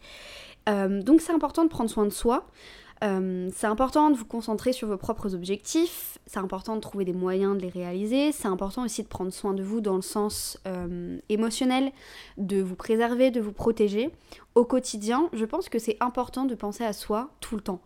Euh, 0.69 1.03
donc 1.03 1.21
c'est 1.21 1.33
important 1.33 1.65
de 1.65 1.69
prendre 1.69 1.91
soin 1.91 2.05
de 2.05 2.11
soi. 2.11 2.47
Euh, 3.03 3.49
c'est 3.55 3.67
important 3.67 4.11
de 4.11 4.17
vous 4.17 4.27
concentrer 4.27 4.75
sur 4.75 4.87
vos 4.87 4.99
propres 4.99 5.35
objectifs, 5.35 6.19
c'est 6.27 6.39
important 6.39 6.77
de 6.77 6.81
trouver 6.81 7.07
des 7.07 7.15
moyens 7.15 7.57
de 7.57 7.63
les 7.63 7.71
réaliser, 7.71 8.31
c'est 8.31 8.47
important 8.47 8.85
aussi 8.85 9.03
de 9.03 9.09
prendre 9.09 9.33
soin 9.33 9.55
de 9.55 9.63
vous 9.63 9.81
dans 9.81 9.97
le 9.97 10.03
sens 10.03 10.59
émotionnel, 11.31 11.93
de 12.37 12.61
vous 12.61 12.75
préserver, 12.75 13.31
de 13.31 13.41
vous 13.41 13.53
protéger. 13.53 14.11
Au 14.55 14.67
quotidien, 14.67 15.31
je 15.33 15.47
pense 15.47 15.71
que 15.71 15.79
c'est 15.79 15.97
important 16.01 16.45
de 16.45 16.55
penser 16.55 16.85
à 16.85 16.93
soi 16.93 17.31
tout 17.41 17.55
le 17.55 17.63
temps, 17.63 17.81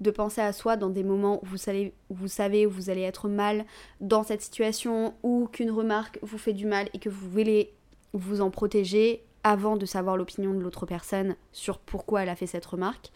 de 0.00 0.10
penser 0.10 0.40
à 0.40 0.52
soi 0.52 0.76
dans 0.76 0.88
des 0.88 1.04
moments 1.04 1.40
où 1.42 1.46
vous 1.46 1.56
savez, 1.56 1.92
où 2.08 2.14
vous, 2.14 2.28
savez 2.28 2.66
où 2.66 2.70
vous 2.70 2.90
allez 2.90 3.02
être 3.02 3.28
mal 3.28 3.64
dans 4.00 4.22
cette 4.22 4.42
situation 4.42 5.14
ou 5.22 5.48
qu'une 5.52 5.70
remarque 5.70 6.18
vous 6.22 6.38
fait 6.38 6.52
du 6.52 6.66
mal 6.66 6.88
et 6.94 6.98
que 6.98 7.08
vous 7.08 7.28
voulez 7.28 7.72
vous 8.12 8.40
en 8.40 8.50
protéger 8.50 9.22
avant 9.44 9.76
de 9.76 9.86
savoir 9.86 10.16
l'opinion 10.16 10.52
de 10.52 10.60
l'autre 10.60 10.86
personne 10.86 11.36
sur 11.52 11.78
pourquoi 11.78 12.22
elle 12.22 12.28
a 12.28 12.36
fait 12.36 12.46
cette 12.46 12.66
remarque. 12.66 13.10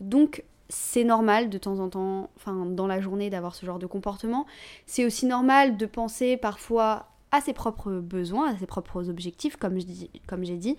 Donc 0.00 0.44
c'est 0.68 1.04
normal 1.04 1.50
de 1.50 1.58
temps 1.58 1.78
en 1.78 1.88
temps, 1.88 2.30
enfin 2.36 2.66
dans 2.66 2.86
la 2.86 3.00
journée, 3.00 3.28
d'avoir 3.30 3.54
ce 3.54 3.66
genre 3.66 3.78
de 3.78 3.86
comportement. 3.86 4.46
C'est 4.86 5.04
aussi 5.04 5.26
normal 5.26 5.76
de 5.76 5.86
penser 5.86 6.36
parfois 6.36 7.06
à 7.32 7.40
ses 7.40 7.52
propres 7.52 7.92
besoins, 7.92 8.54
à 8.54 8.56
ses 8.56 8.66
propres 8.66 9.08
objectifs, 9.08 9.56
comme 9.56 9.78
j'ai 9.78 10.56
dit, 10.56 10.76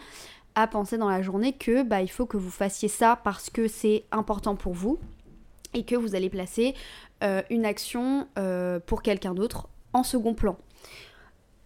à 0.56 0.68
penser 0.68 0.98
dans 0.98 1.10
la 1.10 1.22
journée 1.22 1.53
que 1.53 1.84
bah, 1.84 2.01
il 2.01 2.10
faut 2.10 2.25
que 2.25 2.38
vous 2.38 2.50
fassiez 2.50 2.89
ça 2.89 3.20
parce 3.24 3.50
que 3.50 3.68
c'est 3.68 4.03
important 4.12 4.56
pour 4.56 4.74
vous 4.74 5.00
et 5.74 5.84
que 5.84 5.96
vous 5.96 6.16
allez 6.16 6.30
placer 6.30 6.75
euh, 7.24 7.42
une 7.50 7.66
action 7.66 8.28
euh, 8.38 8.80
pour 8.80 9.01
quelqu'un 9.01 9.34
d'autre 9.34 9.68
en 9.94 10.04
second 10.04 10.34
plan. 10.34 10.58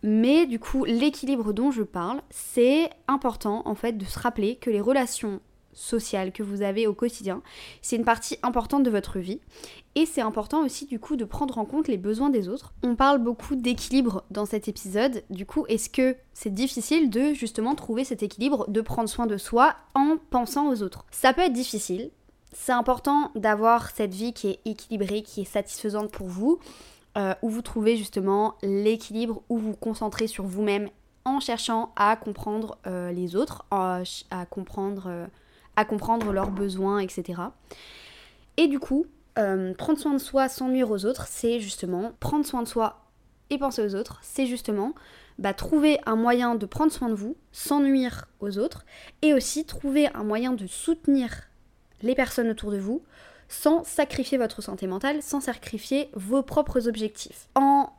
Mais 0.03 0.45
du 0.45 0.59
coup, 0.59 0.85
l'équilibre 0.85 1.51
dont 1.51 1.71
je 1.71 1.83
parle, 1.83 2.21
c'est 2.29 2.89
important 3.07 3.63
en 3.65 3.75
fait 3.75 3.93
de 3.93 4.05
se 4.05 4.19
rappeler 4.19 4.55
que 4.55 4.69
les 4.69 4.81
relations 4.81 5.39
sociale 5.75 6.31
que 6.31 6.41
vous 6.41 6.61
avez 6.63 6.87
au 6.87 6.93
quotidien. 6.93 7.43
C'est 7.81 7.97
une 7.97 8.05
partie 8.05 8.37
importante 8.41 8.83
de 8.83 8.89
votre 8.89 9.19
vie. 9.19 9.39
Et 9.93 10.05
c'est 10.05 10.21
important 10.21 10.63
aussi 10.63 10.85
du 10.85 10.99
coup 10.99 11.15
de 11.15 11.25
prendre 11.25 11.57
en 11.57 11.65
compte 11.65 11.87
les 11.87 11.97
besoins 11.97 12.29
des 12.29 12.49
autres. 12.49 12.73
On 12.83 12.95
parle 12.95 13.19
beaucoup 13.19 13.55
d'équilibre 13.55 14.23
dans 14.31 14.45
cet 14.45 14.67
épisode. 14.67 15.23
Du 15.29 15.45
coup, 15.45 15.65
est-ce 15.67 15.89
que 15.89 16.15
c'est 16.33 16.53
difficile 16.53 17.09
de 17.09 17.33
justement 17.33 17.75
trouver 17.75 18.03
cet 18.03 18.23
équilibre, 18.23 18.69
de 18.69 18.81
prendre 18.81 19.09
soin 19.09 19.27
de 19.27 19.37
soi 19.37 19.75
en 19.93 20.17
pensant 20.29 20.69
aux 20.69 20.81
autres? 20.81 21.05
Ça 21.11 21.33
peut 21.33 21.41
être 21.41 21.53
difficile. 21.53 22.09
C'est 22.57 22.71
important 22.71 23.31
d'avoir 23.35 23.89
cette 23.89 24.13
vie 24.13 24.31
qui 24.31 24.47
est 24.47 24.59
équilibrée, 24.63 25.23
qui 25.23 25.41
est 25.41 25.45
satisfaisante 25.45 26.09
pour 26.09 26.27
vous, 26.27 26.59
euh, 27.17 27.33
où 27.41 27.49
vous 27.49 27.61
trouvez 27.61 27.97
justement 27.97 28.55
l'équilibre, 28.63 29.41
où 29.49 29.57
vous 29.57 29.71
vous 29.71 29.77
concentrez 29.77 30.27
sur 30.27 30.45
vous-même 30.45 30.89
en 31.25 31.41
cherchant 31.41 31.91
à 31.97 32.15
comprendre 32.15 32.77
euh, 32.87 33.11
les 33.11 33.35
autres, 33.35 33.65
à, 33.71 34.01
comprendre... 34.49 35.03
Euh, 35.07 35.27
à 35.75 35.83
comprendre 35.83 36.31
leurs 36.31 36.51
besoins, 36.51 36.99
etc. 36.99 37.41
Et 38.55 38.67
du 38.67 38.79
coup, 38.79 39.05
prendre 39.35 39.99
soin 39.99 40.13
de 40.13 40.19
soi 40.19 40.47
sans 40.47 40.69
nuire 40.69 40.89
aux 40.89 41.03
autres, 41.03 41.25
c'est 41.27 41.59
justement 41.59 42.13
prendre 42.21 42.45
soin 42.45 42.63
de 42.63 42.67
soi 42.69 43.01
et 43.49 43.57
penser 43.57 43.85
aux 43.85 43.93
autres, 43.93 44.19
c'est 44.21 44.45
justement 44.45 44.93
bah, 45.37 45.53
trouver 45.53 45.99
un 46.05 46.15
moyen 46.15 46.55
de 46.55 46.65
prendre 46.65 46.93
soin 46.93 47.09
de 47.09 47.13
vous 47.13 47.35
sans 47.51 47.81
nuire 47.81 48.29
aux 48.39 48.57
autres 48.57 48.85
et 49.21 49.33
aussi 49.33 49.65
trouver 49.65 50.07
un 50.15 50.23
moyen 50.23 50.53
de 50.53 50.65
soutenir 50.65 51.49
les 52.01 52.15
personnes 52.15 52.49
autour 52.49 52.71
de 52.71 52.77
vous 52.77 53.01
sans 53.47 53.83
sacrifier 53.83 54.37
votre 54.37 54.61
santé 54.61 54.87
mentale, 54.87 55.21
sans 55.21 55.39
sacrifier 55.39 56.09
vos 56.13 56.41
propres 56.41 56.87
objectifs. 56.87 57.47
En 57.55 57.91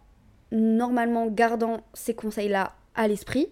normalement 0.52 1.26
gardant 1.26 1.82
ces 1.94 2.14
conseils-là 2.14 2.74
à 2.94 3.08
l'esprit, 3.08 3.48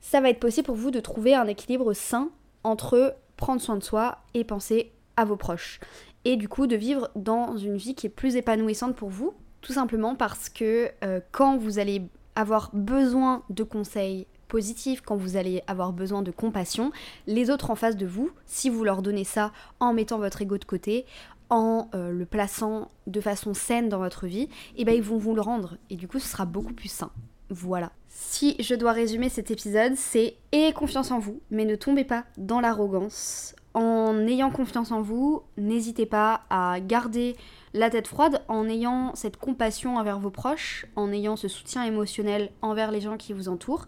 ça 0.00 0.20
va 0.20 0.30
être 0.30 0.40
possible 0.40 0.66
pour 0.66 0.76
vous 0.76 0.90
de 0.90 1.00
trouver 1.00 1.34
un 1.34 1.46
équilibre 1.46 1.92
sain 1.92 2.30
entre 2.64 3.16
prendre 3.36 3.60
soin 3.60 3.76
de 3.76 3.84
soi 3.84 4.18
et 4.34 4.44
penser 4.44 4.92
à 5.16 5.24
vos 5.24 5.36
proches. 5.36 5.80
Et 6.24 6.36
du 6.36 6.48
coup 6.48 6.66
de 6.66 6.76
vivre 6.76 7.10
dans 7.14 7.56
une 7.56 7.76
vie 7.76 7.94
qui 7.94 8.06
est 8.06 8.10
plus 8.10 8.36
épanouissante 8.36 8.96
pour 8.96 9.08
vous, 9.08 9.34
tout 9.60 9.72
simplement 9.72 10.14
parce 10.14 10.48
que 10.48 10.90
euh, 11.04 11.20
quand 11.32 11.56
vous 11.56 11.78
allez 11.78 12.02
avoir 12.34 12.70
besoin 12.72 13.42
de 13.50 13.62
conseils 13.64 14.26
positifs, 14.48 15.02
quand 15.02 15.16
vous 15.16 15.36
allez 15.36 15.62
avoir 15.66 15.92
besoin 15.92 16.22
de 16.22 16.30
compassion, 16.30 16.90
les 17.26 17.50
autres 17.50 17.70
en 17.70 17.76
face 17.76 17.96
de 17.96 18.06
vous, 18.06 18.30
si 18.46 18.70
vous 18.70 18.82
leur 18.82 19.02
donnez 19.02 19.24
ça 19.24 19.52
en 19.78 19.92
mettant 19.92 20.18
votre 20.18 20.42
ego 20.42 20.58
de 20.58 20.64
côté, 20.64 21.06
en 21.50 21.88
euh, 21.94 22.10
le 22.10 22.26
plaçant 22.26 22.90
de 23.06 23.20
façon 23.20 23.54
saine 23.54 23.88
dans 23.88 23.98
votre 23.98 24.26
vie, 24.26 24.42
et 24.42 24.48
eh 24.78 24.84
ben 24.84 24.94
ils 24.94 25.02
vont 25.02 25.18
vous 25.18 25.34
le 25.34 25.40
rendre 25.40 25.76
et 25.90 25.96
du 25.96 26.08
coup 26.08 26.18
ce 26.18 26.28
sera 26.28 26.44
beaucoup 26.44 26.74
plus 26.74 26.90
sain. 26.90 27.10
Voilà. 27.50 27.92
Si 28.08 28.56
je 28.58 28.74
dois 28.74 28.92
résumer 28.92 29.28
cet 29.28 29.50
épisode, 29.50 29.94
c'est 29.96 30.36
ayez 30.52 30.72
confiance 30.72 31.10
en 31.10 31.18
vous, 31.18 31.40
mais 31.50 31.64
ne 31.64 31.76
tombez 31.76 32.04
pas 32.04 32.24
dans 32.36 32.60
l'arrogance. 32.60 33.54
En 33.74 34.26
ayant 34.26 34.50
confiance 34.50 34.92
en 34.92 35.00
vous, 35.00 35.42
n'hésitez 35.56 36.04
pas 36.04 36.42
à 36.50 36.80
garder 36.80 37.36
la 37.78 37.90
tête 37.90 38.08
froide 38.08 38.42
en 38.48 38.68
ayant 38.68 39.14
cette 39.14 39.36
compassion 39.36 39.96
envers 39.98 40.18
vos 40.18 40.30
proches, 40.30 40.86
en 40.96 41.12
ayant 41.12 41.36
ce 41.36 41.46
soutien 41.46 41.84
émotionnel 41.84 42.50
envers 42.60 42.90
les 42.90 43.00
gens 43.00 43.16
qui 43.16 43.32
vous 43.32 43.48
entourent. 43.48 43.86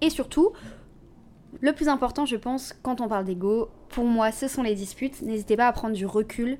Et 0.00 0.08
surtout, 0.08 0.52
le 1.60 1.72
plus 1.72 1.88
important, 1.88 2.26
je 2.26 2.36
pense, 2.36 2.74
quand 2.82 3.00
on 3.00 3.08
parle 3.08 3.24
d'ego, 3.24 3.70
pour 3.88 4.04
moi, 4.04 4.30
ce 4.30 4.46
sont 4.46 4.62
les 4.62 4.76
disputes. 4.76 5.20
N'hésitez 5.22 5.56
pas 5.56 5.66
à 5.66 5.72
prendre 5.72 5.94
du 5.94 6.06
recul 6.06 6.58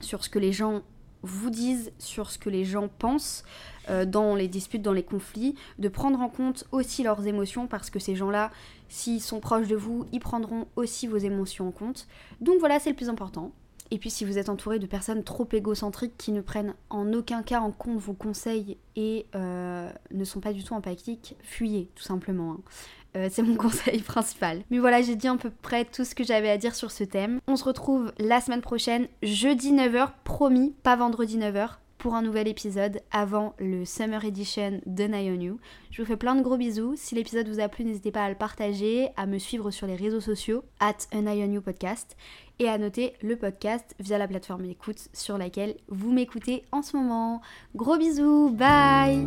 sur 0.00 0.24
ce 0.24 0.30
que 0.30 0.38
les 0.38 0.52
gens 0.52 0.82
vous 1.22 1.50
disent, 1.50 1.92
sur 1.98 2.30
ce 2.30 2.38
que 2.38 2.48
les 2.48 2.64
gens 2.64 2.88
pensent 2.88 3.44
euh, 3.90 4.06
dans 4.06 4.34
les 4.34 4.48
disputes, 4.48 4.82
dans 4.82 4.92
les 4.94 5.02
conflits, 5.02 5.54
de 5.78 5.88
prendre 5.88 6.20
en 6.20 6.30
compte 6.30 6.64
aussi 6.72 7.02
leurs 7.02 7.26
émotions 7.26 7.66
parce 7.66 7.90
que 7.90 7.98
ces 7.98 8.16
gens-là, 8.16 8.50
s'ils 8.88 9.20
sont 9.20 9.40
proches 9.40 9.68
de 9.68 9.76
vous, 9.76 10.06
ils 10.10 10.20
prendront 10.20 10.66
aussi 10.74 11.06
vos 11.06 11.18
émotions 11.18 11.68
en 11.68 11.70
compte. 11.70 12.08
Donc 12.40 12.58
voilà, 12.60 12.80
c'est 12.80 12.90
le 12.90 12.96
plus 12.96 13.10
important. 13.10 13.52
Et 13.92 13.98
puis 13.98 14.08
si 14.08 14.24
vous 14.24 14.38
êtes 14.38 14.48
entouré 14.48 14.78
de 14.78 14.86
personnes 14.86 15.22
trop 15.22 15.46
égocentriques 15.52 16.16
qui 16.16 16.32
ne 16.32 16.40
prennent 16.40 16.72
en 16.88 17.12
aucun 17.12 17.42
cas 17.42 17.60
en 17.60 17.72
compte 17.72 17.98
vos 17.98 18.14
conseils 18.14 18.78
et 18.96 19.26
euh, 19.34 19.90
ne 20.10 20.24
sont 20.24 20.40
pas 20.40 20.54
du 20.54 20.64
tout 20.64 20.72
empathiques, 20.72 21.36
fuyez 21.42 21.90
tout 21.94 22.02
simplement. 22.02 22.52
Hein. 22.52 22.60
Euh, 23.16 23.28
c'est 23.30 23.42
mon 23.42 23.54
conseil 23.58 24.00
principal. 24.00 24.62
Mais 24.70 24.78
voilà, 24.78 25.02
j'ai 25.02 25.14
dit 25.14 25.28
à 25.28 25.36
peu 25.36 25.50
près 25.50 25.84
tout 25.84 26.06
ce 26.06 26.14
que 26.14 26.24
j'avais 26.24 26.48
à 26.48 26.56
dire 26.56 26.74
sur 26.74 26.90
ce 26.90 27.04
thème. 27.04 27.38
On 27.46 27.56
se 27.56 27.64
retrouve 27.64 28.14
la 28.18 28.40
semaine 28.40 28.62
prochaine, 28.62 29.08
jeudi 29.22 29.74
9h, 29.74 30.12
promis, 30.24 30.74
pas 30.82 30.96
vendredi 30.96 31.36
9h, 31.36 31.72
pour 32.02 32.16
un 32.16 32.22
nouvel 32.22 32.48
épisode 32.48 33.00
avant 33.12 33.54
le 33.60 33.84
Summer 33.84 34.24
Edition 34.24 34.80
de 34.86 35.04
Nye 35.04 35.44
You. 35.44 35.60
Je 35.92 36.02
vous 36.02 36.08
fais 36.08 36.16
plein 36.16 36.34
de 36.34 36.42
gros 36.42 36.56
bisous. 36.56 36.94
Si 36.96 37.14
l'épisode 37.14 37.46
vous 37.46 37.60
a 37.60 37.68
plu, 37.68 37.84
n'hésitez 37.84 38.10
pas 38.10 38.24
à 38.24 38.28
le 38.28 38.34
partager, 38.34 39.10
à 39.16 39.26
me 39.26 39.38
suivre 39.38 39.70
sur 39.70 39.86
les 39.86 39.94
réseaux 39.94 40.20
sociaux, 40.20 40.64
at 40.80 40.96
You 41.12 41.60
podcast, 41.60 42.16
et 42.62 42.68
à 42.68 42.78
noter 42.78 43.14
le 43.22 43.36
podcast 43.36 43.94
via 43.98 44.18
la 44.18 44.28
plateforme 44.28 44.66
d'écoute 44.66 45.08
sur 45.12 45.36
laquelle 45.36 45.74
vous 45.88 46.12
m'écoutez 46.12 46.64
en 46.70 46.82
ce 46.82 46.96
moment. 46.96 47.42
Gros 47.74 47.98
bisous, 47.98 48.50
bye 48.50 49.26